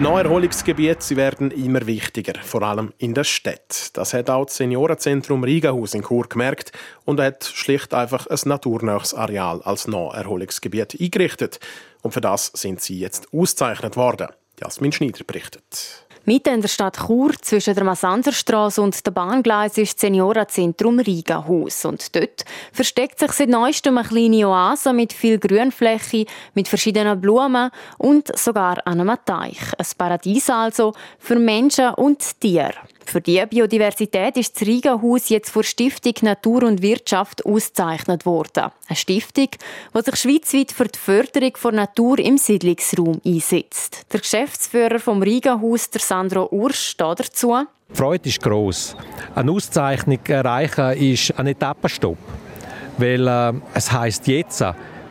Naherholungsgebiete 0.00 1.16
werden 1.16 1.50
immer 1.50 1.84
wichtiger, 1.84 2.34
vor 2.40 2.62
allem 2.62 2.92
in 2.98 3.14
der 3.14 3.24
Stadt. 3.24 3.90
Das 3.94 4.14
hat 4.14 4.30
auch 4.30 4.44
das 4.44 4.56
Seniorenzentrum 4.56 5.42
Rigahaus 5.42 5.92
in 5.92 6.04
Chur 6.04 6.28
gemerkt 6.28 6.70
und 7.04 7.20
hat 7.20 7.42
schlicht 7.42 7.92
einfach 7.92 8.28
ein 8.28 8.38
naturnahes 8.44 9.12
Areal 9.12 9.60
als 9.62 9.88
Naherholungsgebiet 9.88 11.00
eingerichtet. 11.00 11.58
Und 12.02 12.12
für 12.12 12.20
das 12.20 12.52
sind 12.54 12.80
sie 12.80 13.00
jetzt 13.00 13.34
ausgezeichnet 13.34 13.96
worden. 13.96 14.28
Jasmin 14.60 14.92
Schneider 14.92 15.24
berichtet. 15.24 16.06
Mitten 16.28 16.56
in 16.56 16.60
der 16.60 16.68
Stadt 16.68 16.98
Chur, 17.06 17.32
zwischen 17.40 17.74
der 17.74 17.84
Massanserstraße 17.84 18.82
und 18.82 19.06
der 19.06 19.12
Bahngleis, 19.12 19.78
ist 19.78 19.94
das 19.94 20.02
Seniorenzentrum 20.02 20.98
Riga-Haus. 20.98 21.86
Und 21.86 22.14
dort 22.14 22.44
versteckt 22.70 23.18
sich 23.18 23.32
seit 23.32 23.48
neuestem 23.48 23.96
eine 23.96 24.06
kleine 24.06 24.46
Oase 24.46 24.92
mit 24.92 25.14
viel 25.14 25.38
Grünfläche, 25.38 26.26
mit 26.52 26.68
verschiedenen 26.68 27.18
Blumen 27.18 27.70
und 27.96 28.36
sogar 28.36 28.86
einem 28.86 29.10
Teich. 29.24 29.72
Ein 29.78 29.86
Paradies 29.96 30.50
also 30.50 30.92
für 31.18 31.36
Menschen 31.36 31.94
und 31.94 32.38
Tiere. 32.38 32.74
Für 33.08 33.22
die 33.22 33.42
Biodiversität 33.48 34.36
ist 34.36 34.54
das 34.54 34.68
Riga-Haus 34.68 35.30
jetzt 35.30 35.48
vor 35.48 35.64
Stiftung 35.64 36.12
Natur 36.20 36.64
und 36.64 36.82
Wirtschaft 36.82 37.42
ausgezeichnet 37.46 38.26
worden. 38.26 38.66
Eine 38.86 38.96
Stiftung, 38.96 39.48
die 39.94 40.02
sich 40.02 40.16
schweizweit 40.16 40.72
für 40.72 40.84
die 40.84 40.98
Förderung 40.98 41.52
von 41.56 41.76
Natur 41.76 42.18
im 42.18 42.36
Siedlungsraum 42.36 43.18
einsetzt. 43.24 44.04
Der 44.12 44.20
Geschäftsführer 44.20 44.98
vom 44.98 45.22
Riga-Haus, 45.22 45.88
Sandro 45.94 46.48
Ursch, 46.50 46.90
steht 46.90 47.20
dazu. 47.20 47.56
Die 47.88 47.96
Freude 47.96 48.28
ist 48.28 48.42
gross. 48.42 48.94
Eine 49.34 49.52
Auszeichnung 49.52 50.20
erreichen 50.26 50.92
ist 50.98 51.32
ein 51.38 51.46
Etappenstopp. 51.46 52.18
Weil 52.98 53.26
äh, 53.26 53.54
es 53.72 53.90
heisst 53.90 54.26
jetzt, 54.26 54.62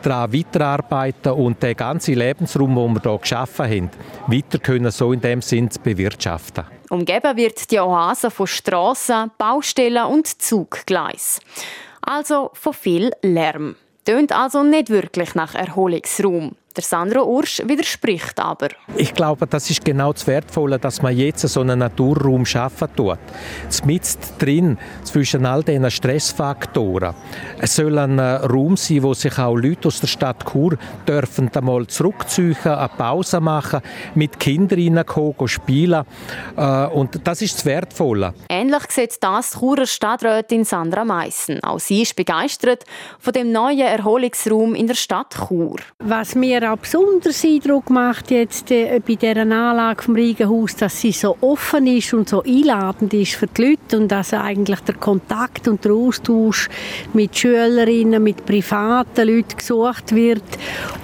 daran 0.08 0.32
weiterarbeiten 0.32 1.32
und 1.32 1.62
den 1.62 1.76
ganzen 1.76 2.14
Lebensraum, 2.14 2.74
den 2.74 2.94
wir 2.94 3.10
hier 3.10 3.18
geschaffen 3.18 3.66
haben, 3.66 3.90
weiter 4.26 4.58
können 4.58 4.90
so 4.90 5.12
in 5.12 5.20
dem 5.20 5.42
Sinn 5.42 5.68
bewirtschaften. 5.82 6.64
Umgeben 6.90 7.36
wird 7.36 7.70
die 7.70 7.78
Oase 7.78 8.30
von 8.30 8.46
Strassen, 8.46 9.30
Baustellen 9.36 10.06
und 10.06 10.26
Zuggleis. 10.26 11.40
Also 12.00 12.50
von 12.54 12.72
viel 12.72 13.10
Lärm. 13.22 13.76
Tönt 14.04 14.32
also 14.32 14.62
nicht 14.62 14.88
wirklich 14.88 15.34
nach 15.34 15.54
Erholungsraum. 15.54 16.56
Der 16.78 16.84
Sandro 16.84 17.24
Ursch 17.24 17.60
widerspricht 17.66 18.38
aber. 18.38 18.68
Ich 18.94 19.12
glaube, 19.12 19.48
das 19.48 19.68
ist 19.68 19.84
genau 19.84 20.12
das 20.12 20.28
Wertvolle, 20.28 20.78
dass 20.78 21.02
man 21.02 21.16
jetzt 21.16 21.40
so 21.40 21.60
einen 21.60 21.80
Naturraum 21.80 22.46
schaffen 22.46 22.86
tut. 22.94 23.18
Mitten 23.84 24.18
drin, 24.38 24.78
zwischen 25.02 25.44
all 25.44 25.64
diesen 25.64 25.90
Stressfaktoren. 25.90 27.16
Es 27.58 27.74
soll 27.74 27.98
ein 27.98 28.20
äh, 28.20 28.22
Raum 28.22 28.76
sein, 28.76 29.02
wo 29.02 29.12
sich 29.12 29.36
auch 29.40 29.56
Leute 29.56 29.88
aus 29.88 29.98
der 29.98 30.06
Stadt 30.06 30.44
Chur 30.52 30.78
dürfen 31.08 31.50
einmal 31.52 31.88
zurückziehen, 31.88 32.56
eine 32.62 32.88
Pause 32.96 33.40
machen, 33.40 33.80
mit 34.14 34.38
Kindern 34.38 34.98
reinkommen, 34.98 35.48
spielen. 35.48 36.04
Äh, 36.56 36.86
und 36.86 37.26
das 37.26 37.42
ist 37.42 37.56
das 37.56 37.66
Wertvolle. 37.66 38.34
Ähnlich 38.48 38.84
sieht 38.90 39.16
das 39.20 39.58
Churer 39.58 39.86
Stadträtin 39.86 40.62
Sandra 40.64 41.04
Meissen. 41.04 41.60
Auch 41.64 41.80
sie 41.80 42.02
ist 42.02 42.14
begeistert 42.14 42.84
von 43.18 43.32
dem 43.32 43.50
neuen 43.50 43.80
Erholungsraum 43.80 44.76
in 44.76 44.86
der 44.86 44.94
Stadt 44.94 45.34
Chur. 45.48 45.78
Was 45.98 46.36
auch 46.68 46.78
besonders 46.78 47.44
Eindruck 47.44 47.90
macht 47.90 48.30
jetzt 48.30 48.70
äh, 48.70 49.00
bei 49.06 49.14
dieser 49.14 49.40
Anlage 49.40 50.02
vom 50.02 50.14
Riegenhaus, 50.14 50.76
dass 50.76 51.00
sie 51.00 51.12
so 51.12 51.36
offen 51.40 51.86
ist 51.86 52.12
und 52.12 52.28
so 52.28 52.42
einladend 52.42 53.14
ist 53.14 53.34
für 53.34 53.46
die 53.46 53.70
Leute 53.70 53.98
und 53.98 54.08
dass 54.08 54.34
eigentlich 54.34 54.80
der 54.80 54.96
Kontakt 54.96 55.68
und 55.68 55.84
der 55.84 55.92
Austausch 55.92 56.68
mit 57.12 57.36
Schülerinnen, 57.36 58.22
mit 58.22 58.44
privaten 58.44 59.28
Leuten 59.28 59.56
gesucht 59.56 60.14
wird. 60.14 60.44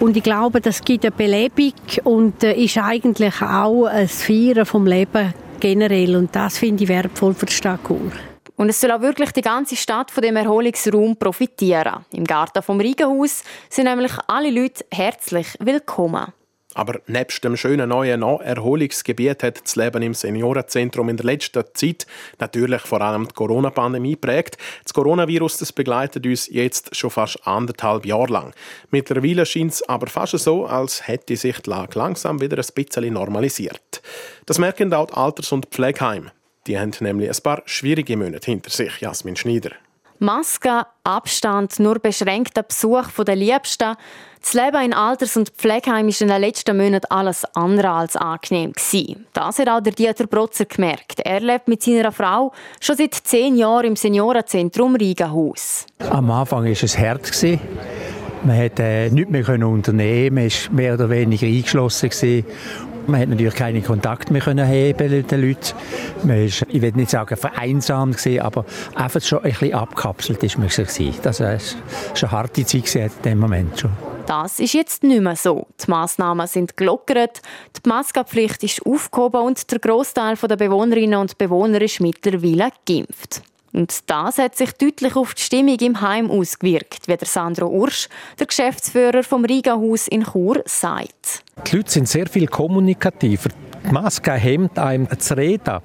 Und 0.01 0.17
ich 0.17 0.23
glaube, 0.23 0.61
das 0.61 0.83
gibt 0.83 1.05
eine 1.05 1.13
Belebung 1.13 1.73
und 2.05 2.45
äh, 2.45 2.55
ist 2.55 2.79
eigentlich 2.79 3.41
auch 3.41 3.87
ein 3.87 4.09
Feiern 4.09 4.67
vom 4.67 4.87
Leben 4.87 5.35
generell 5.61 6.17
und 6.17 6.35
das 6.37 6.59
finde 6.59 6.85
ich 6.85 6.89
wertvoll 6.89 7.35
für 7.35 7.47
die 7.47 7.53
Stadt 7.53 7.81
Chur. 7.87 8.13
Und 8.57 8.69
es 8.69 8.81
soll 8.81 8.93
auch 8.93 9.01
wirklich 9.01 9.33
die 9.33 9.43
ganze 9.43 9.77
Stadt 9.77 10.11
von 10.11 10.23
dem 10.23 10.37
Erholungsraum 10.37 11.17
profitieren. 11.17 12.05
Im 12.13 12.25
Garten 12.25 12.63
vom 12.63 12.81
Riegenhaus 12.81 13.43
sind 13.69 13.87
nämlich 13.87 14.13
alle 14.29 14.51
Leute 14.51 14.85
herzlich 14.93 15.49
willkommen. 15.59 16.33
Aber 16.75 17.01
nebst 17.07 17.43
dem 17.45 17.57
schönen 17.57 17.89
neuen 17.89 18.23
Erholungsgebiet 18.23 19.45
hat 19.45 19.63
das 19.63 19.77
Leben 19.77 20.03
im 20.03 20.13
Seniorenzentrum 20.13 21.09
in 21.09 21.17
der 21.17 21.27
letzten 21.27 21.63
Zeit 21.73 22.07
natürlich 22.41 22.83
vor 22.83 23.01
allem 23.01 23.29
die 23.29 23.35
Corona-Pandemie 23.35 24.17
prägt. 24.17 24.59
Das 24.83 24.93
Coronavirus 24.93 25.59
das 25.59 25.73
begleitet 25.73 26.27
uns 26.27 26.49
jetzt 26.49 26.95
schon 26.97 27.11
fast 27.11 27.47
anderthalb 27.47 28.05
Jahre 28.05 28.33
lang. 28.33 28.55
Mittlerweile 28.91 29.47
scheint 29.47 29.73
es 29.73 29.89
aber 29.89 30.09
fast 30.09 30.37
so, 30.39 30.67
als 30.67 31.07
hätte 31.07 31.37
sich 31.37 31.61
die 31.61 31.71
Lage 31.71 31.97
langsam 31.97 32.41
wieder 32.41 32.59
ein 32.59 32.67
bisschen 32.75 33.13
normalisiert. 33.13 34.03
Das 34.47 34.59
merken 34.59 34.93
auch 34.93 35.07
die 35.07 35.15
Alters- 35.15 35.53
und 35.53 35.67
Pflegeheime. 35.67 36.33
Die 36.67 36.79
haben 36.79 36.93
nämlich 37.01 37.29
ein 37.29 37.43
paar 37.43 37.63
schwierige 37.67 38.17
Monate 38.17 38.51
hinter 38.51 38.71
sich, 38.71 39.01
Jasmin 39.01 39.37
Schneider. 39.37 39.71
Maske, 40.19 40.87
Abstand, 41.03 41.79
nur 41.81 41.99
beschränkter 41.99 42.63
Besuch 42.63 43.09
der 43.27 43.37
Liebsten. 43.37 43.97
Das 44.41 44.55
Leben 44.55 44.83
in 44.85 44.95
Alters- 44.95 45.37
und 45.37 45.51
Pflegeheimen 45.51 46.13
war 46.13 46.21
in 46.21 46.29
den 46.29 46.41
letzten 46.41 46.77
Monaten 46.77 47.07
alles 47.11 47.45
andere 47.55 47.91
als 47.91 48.17
angenehm. 48.17 48.73
Das 49.33 49.59
hat 49.59 49.69
auch 49.69 49.81
der 49.81 49.93
Dieter 49.93 50.27
Brotzer 50.27 50.67
gemerkt. 50.67 51.21
Er 51.21 51.41
lebt 51.41 51.67
mit 51.67 51.83
seiner 51.83 52.13
Frau 52.13 52.53
schon 52.81 52.97
seit 52.97 53.15
zehn 53.15 53.57
Jahren 53.57 53.87
im 53.87 53.97
Seniorenzentrum 53.97 54.97
Rigahaus. 54.97 55.87
Am 55.99 56.31
Anfang 56.31 56.65
war 56.65 56.71
es 56.71 56.99
hart. 56.99 57.31
Man 58.45 58.61
konnte 58.61 58.83
äh, 58.83 59.11
nichts 59.11 59.31
mehr 59.31 59.67
unternehmen, 59.67 60.35
man 60.35 60.51
war 60.51 60.73
mehr 60.73 60.95
oder 60.95 61.09
weniger 61.09 61.47
eingeschlossen. 61.47 62.45
Man 63.07 63.21
hat 63.21 63.29
natürlich 63.29 63.55
keine 63.55 63.83
Kontakte 63.83 64.33
mehr 64.33 64.43
können 64.43 64.67
haben 64.67 65.11
mit 65.11 65.31
den 65.31 65.43
Leuten. 65.43 65.75
Man 66.23 66.45
ist, 66.45 66.65
ich 66.69 66.81
will 66.81 66.93
nicht 66.93 67.11
sagen 67.11 67.37
vereinsamt 67.37 68.17
gewesen, 68.17 68.41
aber 68.41 68.65
einfach 68.95 69.21
schon 69.21 69.39
ein 69.39 69.51
bisschen 69.51 69.75
abkapselt 69.75 70.43
ist 70.43 70.59
man 70.59 70.69
gewesen. 70.69 71.15
Das 71.23 71.41
war 71.41 71.49
eine 71.49 72.31
harte 72.31 72.65
Zeit 72.65 72.95
in 72.95 73.11
dem 73.25 73.39
Moment 73.39 73.79
schon. 73.79 73.91
Das 74.27 74.59
ist 74.59 74.73
jetzt 74.73 75.03
nicht 75.03 75.21
mehr 75.21 75.37
so. 75.37 75.67
Die 75.85 75.91
Massnahmen 75.91 76.47
sind 76.47 76.79
gelockert, 76.79 77.43
die 77.77 77.89
Maskenpflicht 77.89 78.63
ist 78.65 78.87
aufgehoben 78.87 79.43
und 79.43 79.71
der 79.71 79.79
Großteil 79.79 80.37
der 80.37 80.57
Bewohnerinnen 80.57 81.21
und 81.21 81.37
Bewohner 81.37 81.83
ist 81.83 82.01
mittlerweile 82.01 82.71
geimpft. 82.87 83.43
Und 83.75 84.09
das 84.09 84.39
hat 84.39 84.57
sich 84.57 84.73
deutlich 84.73 85.17
auf 85.17 85.35
die 85.35 85.43
Stimmung 85.43 85.77
im 85.81 86.01
Heim 86.01 86.31
ausgewirkt, 86.31 87.09
wie 87.09 87.17
der 87.17 87.27
Sandro 87.27 87.67
Ursch, 87.67 88.09
der 88.39 88.47
Geschäftsführer 88.47 89.25
vom 89.25 89.45
Riga-Haus 89.45 90.07
in 90.07 90.25
Chur, 90.25 90.63
sagt. 90.65 91.43
Die 91.67 91.77
Leute 91.77 91.91
sind 91.91 92.09
sehr 92.09 92.29
viel 92.29 92.47
kommunikativer. 92.47 93.51
Die 93.85 93.93
Maske 93.93 94.33
hemmt 94.33 94.79
einem 94.79 95.09
zu 95.19 95.37
reden. 95.37 95.81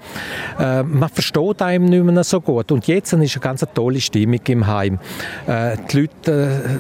Äh, 0.60 0.84
man 0.84 1.10
versteht 1.10 1.62
einem 1.64 1.86
nicht 1.86 2.04
mehr 2.04 2.24
so 2.24 2.40
gut. 2.40 2.72
Und 2.72 2.88
jetzt 2.88 3.12
ist 3.12 3.36
eine 3.36 3.42
ganz 3.42 3.66
tolle 3.74 4.00
Stimmung 4.00 4.40
im 4.48 4.68
Heim. 4.68 5.00
Äh, 5.48 5.76
die 5.92 6.02
Leute 6.02 6.80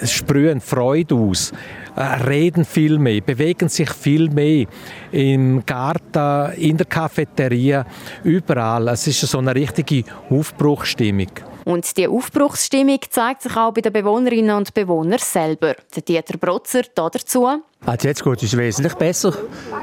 äh, 0.00 0.06
sprühen 0.06 0.60
Freude 0.60 1.14
aus. 1.14 1.52
Äh, 1.94 2.00
reden 2.24 2.64
viel 2.64 2.98
mehr, 2.98 3.20
bewegen 3.20 3.68
sich 3.68 3.90
viel 3.90 4.30
mehr 4.30 4.66
im 5.10 5.64
Garten, 5.66 6.52
in 6.54 6.78
der 6.78 6.86
Cafeteria, 6.86 7.84
überall. 8.24 8.88
Es 8.88 9.06
ist 9.06 9.20
so 9.20 9.38
eine 9.38 9.54
richtige 9.54 10.04
Aufbruchstimmung. 10.30 11.28
Und 11.64 11.96
die 11.96 12.08
Aufbruchsstimmung 12.08 12.98
zeigt 13.08 13.42
sich 13.42 13.56
auch 13.56 13.72
bei 13.72 13.80
den 13.80 13.92
Bewohnerinnen 13.92 14.56
und 14.56 14.74
Bewohnern 14.74 15.18
selber. 15.18 15.74
Der 15.94 16.02
Dieter 16.02 16.38
Brotzer 16.38 16.82
dazu. 16.94 17.48
Also 17.84 18.08
jetzt 18.08 18.22
geht 18.22 18.42
es 18.42 18.56
wesentlich 18.56 18.94
besser. 18.94 19.34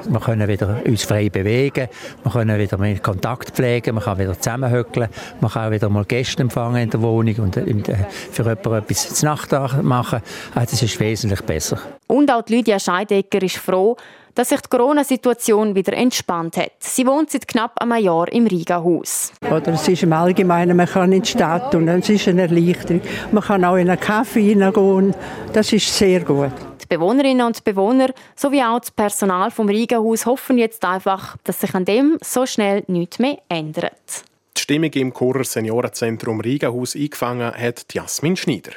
Wir 0.07 0.19
können 0.21 0.47
wieder 0.47 0.81
uns 0.85 1.03
frei 1.03 1.29
bewegen, 1.29 1.89
wir 2.23 2.31
können 2.31 2.57
wieder 2.57 2.77
mehr 2.77 2.97
Kontakt 2.99 3.49
pflegen, 3.51 3.95
man 3.95 4.03
kann 4.03 4.17
wieder 4.17 4.39
zusammenhöckeln, 4.39 5.09
man 5.41 5.51
kann 5.51 5.67
auch 5.67 5.71
wieder 5.71 5.89
mal 5.89 6.05
Gäste 6.05 6.43
empfangen 6.43 6.83
in 6.83 6.89
der 6.89 7.01
Wohnung 7.01 7.35
und 7.35 7.57
äh, 7.57 7.95
für 8.31 8.43
jemanden 8.43 8.73
etwas 8.73 9.15
zu 9.15 9.25
Nacht 9.25 9.51
machen. 9.83 10.21
Also 10.55 10.75
es 10.75 10.83
ist 10.83 10.99
wesentlich 11.01 11.41
besser. 11.41 11.77
Und 12.07 12.31
auch 12.31 12.43
Lydia 12.47 12.79
Scheidegger 12.79 13.43
ist 13.43 13.57
froh, 13.57 13.97
dass 14.39 14.47
sich 14.47 14.61
die 14.61 14.69
Corona-Situation 14.69 15.75
wieder 15.75 15.91
entspannt 15.91 16.55
hat. 16.55 16.71
Sie 16.79 17.05
wohnt 17.05 17.29
seit 17.29 17.45
knapp 17.45 17.77
einem 17.81 18.01
Jahr 18.01 18.31
im 18.31 18.47
Riga-Haus. 18.47 19.33
Oder 19.41 19.73
es 19.73 19.85
ist 19.85 20.03
im 20.03 20.13
Allgemeinen, 20.13 20.77
man 20.77 20.87
kann 20.87 21.11
in 21.11 21.23
die 21.23 21.27
Stadt 21.29 21.75
und 21.75 21.89
es 21.89 22.07
ist 22.07 22.25
eine 22.29 22.43
Erleichterung. 22.43 23.01
Man 23.33 23.43
kann 23.43 23.65
auch 23.65 23.75
in 23.75 23.89
einen 23.89 23.99
Kaffee 23.99 24.43
hineingehen. 24.43 25.13
Das 25.51 25.73
ist 25.73 25.93
sehr 25.93 26.21
gut. 26.21 26.53
Die 26.81 26.85
Bewohnerinnen 26.87 27.45
und 27.45 27.61
Bewohner 27.65 28.13
sowie 28.33 28.63
auch 28.63 28.79
das 28.79 28.91
Personal 28.91 29.51
vom 29.51 29.67
Riga-Haus 29.67 30.25
hoffen 30.25 30.57
jetzt 30.57 30.85
einfach, 30.85 31.35
dass 31.43 31.59
sich 31.59 31.75
an 31.75 31.83
dem 31.83 32.17
so 32.23 32.45
schnell 32.45 32.85
nichts 32.87 33.19
mehr 33.19 33.39
ändert. 33.49 34.23
Die 34.55 34.61
Stimmung 34.61 34.93
im 34.93 35.13
Churer 35.13 35.43
Seniorenzentrum 35.43 36.39
Riga-Haus 36.39 36.95
eingefangen 36.95 37.51
hat 37.51 37.93
Jasmin 37.93 38.37
Schneider. 38.37 38.71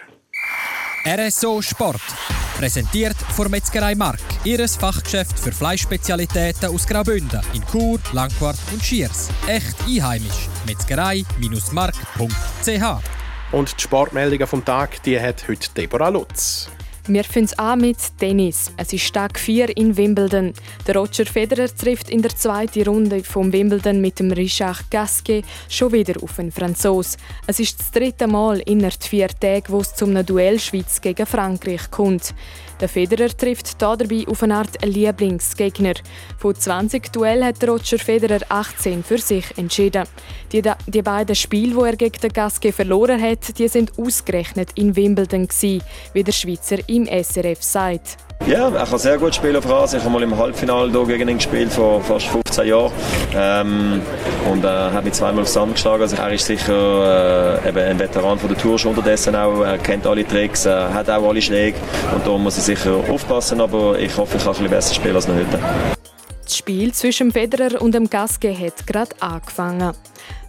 RSO 1.04 1.60
Sport. 1.60 2.00
Präsentiert 2.56 3.16
von 3.16 3.50
Metzgerei 3.50 3.96
Mark. 3.96 4.20
Ihres 4.44 4.76
Fachgeschäft 4.76 5.36
für 5.36 5.50
Fleischspezialitäten 5.50 6.68
aus 6.68 6.86
Graubünden 6.86 7.40
in 7.54 7.66
Chur, 7.66 7.98
Langquart 8.12 8.56
und 8.72 8.84
Schiers. 8.84 9.28
Echt 9.48 9.74
einheimisch. 9.84 10.48
Metzgerei-mark.ch 10.64 13.02
Und 13.50 13.76
die 13.76 13.82
Sportmeldungen 13.82 14.46
vom 14.46 14.64
Tag, 14.64 15.02
die 15.02 15.18
hat 15.18 15.48
heute 15.48 15.70
Deborah 15.74 16.10
Lutz. 16.10 16.70
Wir 17.08 17.24
fangen 17.24 17.50
an 17.56 17.80
mit 17.80 17.96
Tennis. 18.20 18.70
Es 18.76 18.92
ist 18.92 19.12
Tag 19.12 19.36
4 19.36 19.76
in 19.76 19.96
Wimbledon. 19.96 20.52
Der 20.86 20.94
Roger 20.94 21.26
Federer 21.26 21.66
trifft 21.66 22.08
in 22.08 22.22
der 22.22 22.30
zweiten 22.36 22.84
Runde 22.84 23.24
vom 23.24 23.52
Wimbledon 23.52 24.00
mit 24.00 24.20
dem 24.20 24.30
Richard 24.30 24.88
Gasquet 24.88 25.42
schon 25.68 25.90
wieder 25.90 26.22
auf 26.22 26.38
einen 26.38 26.52
Franzos. 26.52 27.16
Es 27.48 27.58
ist 27.58 27.80
das 27.80 27.90
dritte 27.90 28.28
Mal 28.28 28.60
innerhalb 28.60 29.02
vier 29.02 29.26
Tagen, 29.26 29.64
wo 29.72 29.80
es 29.80 29.96
zum 29.96 30.14
Duell 30.24 30.60
Schweiz 30.60 31.00
gegen 31.00 31.26
Frankreich 31.26 31.90
kommt. 31.90 32.34
Der 32.82 32.88
Federer 32.88 33.28
trifft 33.28 33.80
dabei 33.80 34.24
auf 34.26 34.42
eine 34.42 34.56
Art 34.56 34.84
Lieblingsgegner. 34.84 35.94
Von 36.36 36.56
20 36.56 37.12
Duellen 37.12 37.44
hat 37.44 37.62
Roger 37.62 37.96
Federer 37.96 38.40
18 38.48 39.04
für 39.04 39.18
sich 39.18 39.56
entschieden. 39.56 40.02
Die, 40.50 40.62
die 40.88 41.02
beiden 41.02 41.36
Spiele, 41.36 41.76
die 41.76 41.86
er 41.90 41.96
gegen 41.96 42.20
den 42.20 42.32
Gasquet 42.32 42.72
verloren 42.72 43.22
hat, 43.22 43.56
die 43.56 43.68
sind 43.68 43.96
ausgerechnet 43.96 44.70
in 44.74 44.96
Wimbledon 44.96 45.46
gewesen, 45.46 45.80
wie 46.12 46.24
der 46.24 46.32
Schweizer 46.32 46.78
im 46.88 47.06
SRF 47.06 47.62
sagt. 47.62 48.16
Ja, 48.46 48.68
er 48.68 48.86
kann 48.86 48.98
sehr 48.98 49.18
gut 49.18 49.34
spielen 49.36 49.54
auf 49.54 49.68
Rasen. 49.68 50.00
Ich 50.00 50.04
habe 50.04 50.12
mal 50.12 50.22
im 50.22 50.36
Halbfinale 50.36 50.90
hier 50.90 51.06
gegen 51.06 51.28
ihn 51.28 51.36
gespielt, 51.36 51.72
vor 51.72 52.00
fast 52.00 52.26
15 52.26 52.66
Jahren. 52.66 52.90
Ähm, 53.36 54.02
und 54.50 54.64
äh, 54.64 54.68
hat 54.68 55.04
mich 55.04 55.12
zweimal 55.12 55.46
zusammengeschlagen. 55.46 56.02
Also 56.02 56.16
er 56.16 56.32
ist 56.32 56.46
sicher 56.46 57.60
äh, 57.64 57.68
eben 57.68 57.78
ein 57.78 57.98
Veteran 58.00 58.38
von 58.40 58.48
der 58.48 58.58
Tour 58.58 58.78
schon 58.80 58.90
unterdessen 58.90 59.36
auch. 59.36 59.62
Er 59.62 59.78
kennt 59.78 60.06
alle 60.08 60.26
Tricks, 60.26 60.66
er 60.66 60.92
hat 60.92 61.08
auch 61.08 61.28
alle 61.28 61.40
Schläge. 61.40 61.78
Und 62.12 62.26
da 62.26 62.36
muss 62.36 62.56
er 62.56 62.62
sicher 62.76 62.96
aufpassen, 63.08 63.60
aber 63.60 63.98
ich 63.98 64.16
hoffe, 64.16 64.36
ich 64.36 64.44
kann 64.44 64.54
ein 64.54 64.58
bisschen 64.58 64.70
besser 64.70 64.94
spielen 64.94 65.16
als 65.16 65.28
noch 65.28 65.34
heute. 65.34 65.58
Das 66.44 66.56
Spiel 66.56 66.92
zwischen 66.92 67.32
Federer 67.32 67.80
und 67.80 67.94
dem 67.94 68.08
Gasquet 68.08 68.56
hat 68.58 68.86
gerade 68.86 69.14
angefangen. 69.20 69.92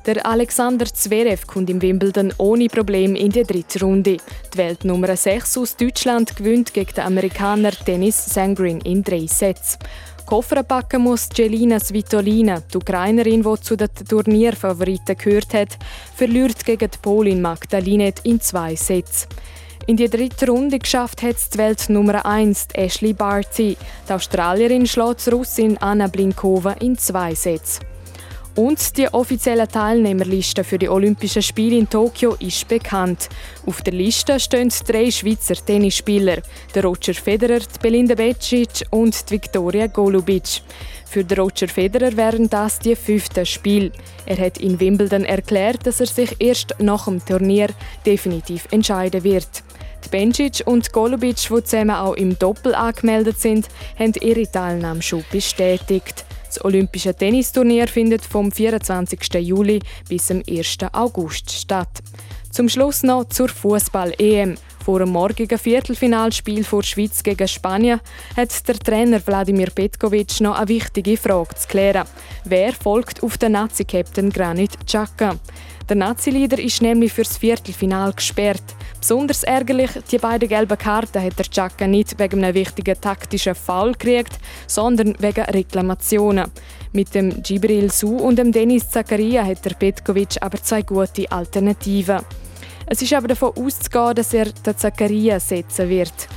Der 0.05 0.25
Alexander 0.25 0.86
Zverev 0.86 1.47
kommt 1.47 1.69
im 1.69 1.81
Wimbledon 1.81 2.33
ohne 2.38 2.67
Problem 2.67 3.15
in 3.15 3.31
die 3.31 3.43
dritte 3.43 3.79
Runde. 3.79 4.17
Die 4.53 4.57
Weltnummer 4.57 5.15
6 5.15 5.57
aus 5.57 5.77
Deutschland 5.77 6.36
gewinnt 6.36 6.73
gegen 6.73 6.93
den 6.93 7.05
Amerikaner 7.05 7.71
Dennis 7.88 8.25
Sangrin 8.25 8.81
in 8.81 9.01
drei 9.01 9.27
Sets. 9.27 9.77
Koffer 10.25 10.63
packen 10.63 11.03
muss 11.03 11.29
Jelina 11.33 11.79
Svitolina, 11.79 12.62
die 12.62 12.77
Ukrainerin, 12.77 13.43
die 13.43 13.62
zu 13.62 13.77
den 13.77 13.89
Turnierfavoriten 14.09 15.17
gehört 15.17 15.53
hat, 15.53 15.77
verliert 16.15 16.65
gegen 16.65 16.89
die 16.89 16.97
Polin 17.01 17.41
Magdalinet 17.41 18.21
in 18.23 18.41
zwei 18.41 18.75
Sets. 18.75 19.27
In 19.86 19.98
die 19.98 20.10
dritte 20.10 20.48
Runde 20.48 20.80
geschafft 20.80 21.22
hat 21.22 21.36
es 21.36 21.50
die 21.50 21.58
Weltnummer 21.58 22.26
1, 22.26 22.67
Ashley 22.74 23.12
Barty. 23.12 23.76
Die 24.08 24.13
Australierin 24.13 24.88
schlägt 24.88 25.30
Russin 25.30 25.78
Anna 25.78 26.08
Blinkova 26.08 26.72
in 26.80 26.98
zwei 26.98 27.36
Sets. 27.36 27.80
Und 28.55 28.97
die 28.97 29.11
offizielle 29.11 29.67
Teilnehmerliste 29.67 30.63
für 30.63 30.77
die 30.77 30.87
Olympischen 30.87 31.41
Spiele 31.41 31.75
in 31.75 31.89
Tokio 31.89 32.35
ist 32.39 32.67
bekannt. 32.67 33.27
Auf 33.65 33.81
der 33.81 33.93
Liste 33.93 34.39
stehen 34.39 34.71
drei 34.85 35.09
Schweizer 35.09 35.55
Tennisspieler: 35.55 36.37
der 36.75 36.83
Roger 36.83 37.15
Federer, 37.15 37.59
die 37.59 37.79
Belinda 37.81 38.13
Bencic 38.13 38.85
und 38.91 39.27
die 39.27 39.33
Viktoria 39.33 39.87
Golubic. 39.87 40.61
Für 41.05 41.23
den 41.23 41.39
Roger 41.39 41.67
Federer 41.67 42.15
wären 42.15 42.47
das 42.47 42.77
die 42.77 42.95
fünften 42.95 43.45
Spiele. 43.45 43.91
Er 44.27 44.37
hat 44.37 44.59
in 44.59 44.79
Wimbledon 44.79 45.25
erklärt, 45.25 45.87
dass 45.87 45.99
er 45.99 46.07
sich 46.07 46.35
erst 46.37 46.75
nach 46.77 47.05
dem 47.05 47.25
Turnier 47.25 47.69
definitiv 48.05 48.67
entscheiden 48.69 49.23
wird. 49.23 49.63
Die 50.05 50.09
Bencic 50.09 50.61
und 50.65 50.91
Golubic, 50.91 51.37
die 51.37 51.63
zusammen 51.63 51.95
auch 51.95 52.13
im 52.13 52.37
Doppel 52.37 52.75
angemeldet 52.75 53.39
sind, 53.39 53.67
haben 53.97 54.13
ihre 54.21 54.51
Teilnahme 54.51 55.01
schon 55.01 55.23
bestätigt. 55.31 56.25
Das 56.53 56.63
Olympische 56.63 57.15
Tennisturnier 57.15 57.87
findet 57.87 58.23
vom 58.23 58.51
24. 58.51 59.19
Juli 59.39 59.79
bis 60.07 60.27
zum 60.27 60.43
1. 60.47 60.77
August 60.91 61.51
statt. 61.51 62.03
Zum 62.51 62.69
Schluss 62.69 63.01
noch 63.01 63.23
zur 63.25 63.49
Fußball-EM. 63.49 64.53
Vor 64.85 64.99
dem 64.99 65.09
morgigen 65.09 65.57
Viertelfinalspiel 65.57 66.63
vor 66.63 66.83
Schweiz 66.83 67.23
gegen 67.23 67.47
Spanien 67.47 68.01
hat 68.37 68.67
der 68.67 68.77
Trainer 68.77 69.25
Wladimir 69.25 69.71
Petkovic 69.71 70.41
noch 70.41 70.55
eine 70.55 70.67
wichtige 70.67 71.17
Frage 71.17 71.55
zu 71.55 71.67
klären. 71.67 72.05
Wer 72.43 72.73
folgt 72.73 73.23
auf 73.23 73.39
den 73.39 73.53
Nazi-Captain 73.53 74.29
Granit 74.29 74.77
Xhaka? 74.85 75.37
Der 75.89 75.95
Nazi-Leader 75.95 76.59
ist 76.59 76.83
nämlich 76.83 77.13
fürs 77.13 77.37
Viertelfinal 77.37 78.13
gesperrt. 78.13 78.75
Besonders 79.03 79.43
ärgerlich, 79.43 79.91
die 80.09 80.17
beiden 80.17 80.47
gelben 80.47 80.77
Karten 80.77 81.21
hat 81.21 81.37
der 81.37 81.43
Chaka 81.43 81.87
nicht 81.87 82.17
wegen 82.17 82.41
einem 82.41 82.55
wichtigen 82.55 82.95
taktischen 83.01 83.53
Foul 83.53 83.91
gekriegt, 83.91 84.31
sondern 84.65 85.13
wegen 85.19 85.43
Reklamationen. 85.43 86.49
Mit 86.93 87.13
dem 87.13 87.43
Gibril 87.43 87.91
Su 87.91 88.15
und 88.15 88.37
dem 88.37 88.53
Denis 88.53 88.89
Zakaria 88.89 89.45
hat 89.45 89.65
der 89.65 89.71
Petkovic 89.71 90.37
aber 90.39 90.63
zwei 90.63 90.83
gute 90.83 91.29
Alternativen. 91.29 92.21
Es 92.85 93.01
ist 93.01 93.11
aber 93.11 93.27
davon 93.27 93.51
auszugehen, 93.57 94.15
dass 94.15 94.33
er 94.33 94.45
den 94.45 94.77
Zakaria 94.77 95.37
setzen 95.37 95.89
wird. 95.89 96.29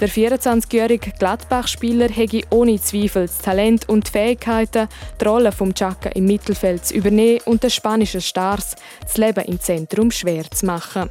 Der 0.00 0.08
24-jährige 0.08 1.10
Gladbach-Spieler 1.18 2.08
hätte 2.08 2.40
ohne 2.48 2.80
Zweifel 2.80 3.26
das 3.26 3.36
Talent 3.36 3.86
und 3.90 4.06
die 4.06 4.12
Fähigkeiten, 4.12 4.88
die 5.20 5.24
Rolle 5.26 5.52
vom 5.52 5.74
Chaka 5.74 6.08
im 6.08 6.24
Mittelfeld 6.24 6.86
zu 6.86 6.94
übernehmen 6.94 7.42
und 7.44 7.62
den 7.62 7.68
spanischen 7.68 8.22
Stars 8.22 8.76
das 9.02 9.18
Leben 9.18 9.44
im 9.44 9.60
Zentrum 9.60 10.10
schwer 10.10 10.50
zu 10.50 10.64
machen. 10.64 11.10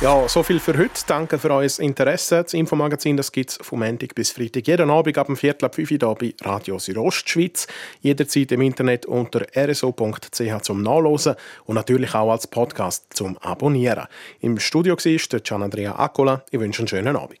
ja, 0.00 0.28
so 0.28 0.42
viel 0.42 0.60
für 0.60 0.78
heute. 0.78 1.02
Danke 1.06 1.38
für 1.38 1.50
euer 1.50 1.78
Interesse. 1.78 2.42
Das 2.42 2.54
Infomagazin 2.54 3.16
gibt 3.32 3.50
es 3.50 3.58
vom 3.60 3.80
Montag 3.80 4.14
bis 4.14 4.30
Freitag 4.30 4.66
jeden 4.66 4.90
Abend 4.90 5.18
ab 5.18 5.26
dem 5.26 5.36
Viertel 5.36 5.64
ab 5.64 5.74
5 5.74 5.90
Uhr 5.90 6.14
bei 6.14 6.34
Radio 6.42 6.78
Südostschweiz. 6.78 7.66
Jederzeit 8.00 8.52
im 8.52 8.60
Internet 8.60 9.06
unter 9.06 9.46
rso.ch 9.56 10.62
zum 10.62 10.82
Nachlesen 10.82 11.34
und 11.64 11.74
natürlich 11.74 12.14
auch 12.14 12.30
als 12.30 12.46
Podcast 12.46 13.06
zum 13.14 13.38
Abonnieren. 13.38 14.06
Im 14.40 14.58
Studio 14.60 14.96
war 14.96 15.40
Gian 15.40 15.62
Andrea 15.62 15.98
Accola. 15.98 16.44
Ich 16.50 16.60
wünsche 16.60 16.82
einen 16.82 16.88
schönen 16.88 17.16
Abend. 17.16 17.40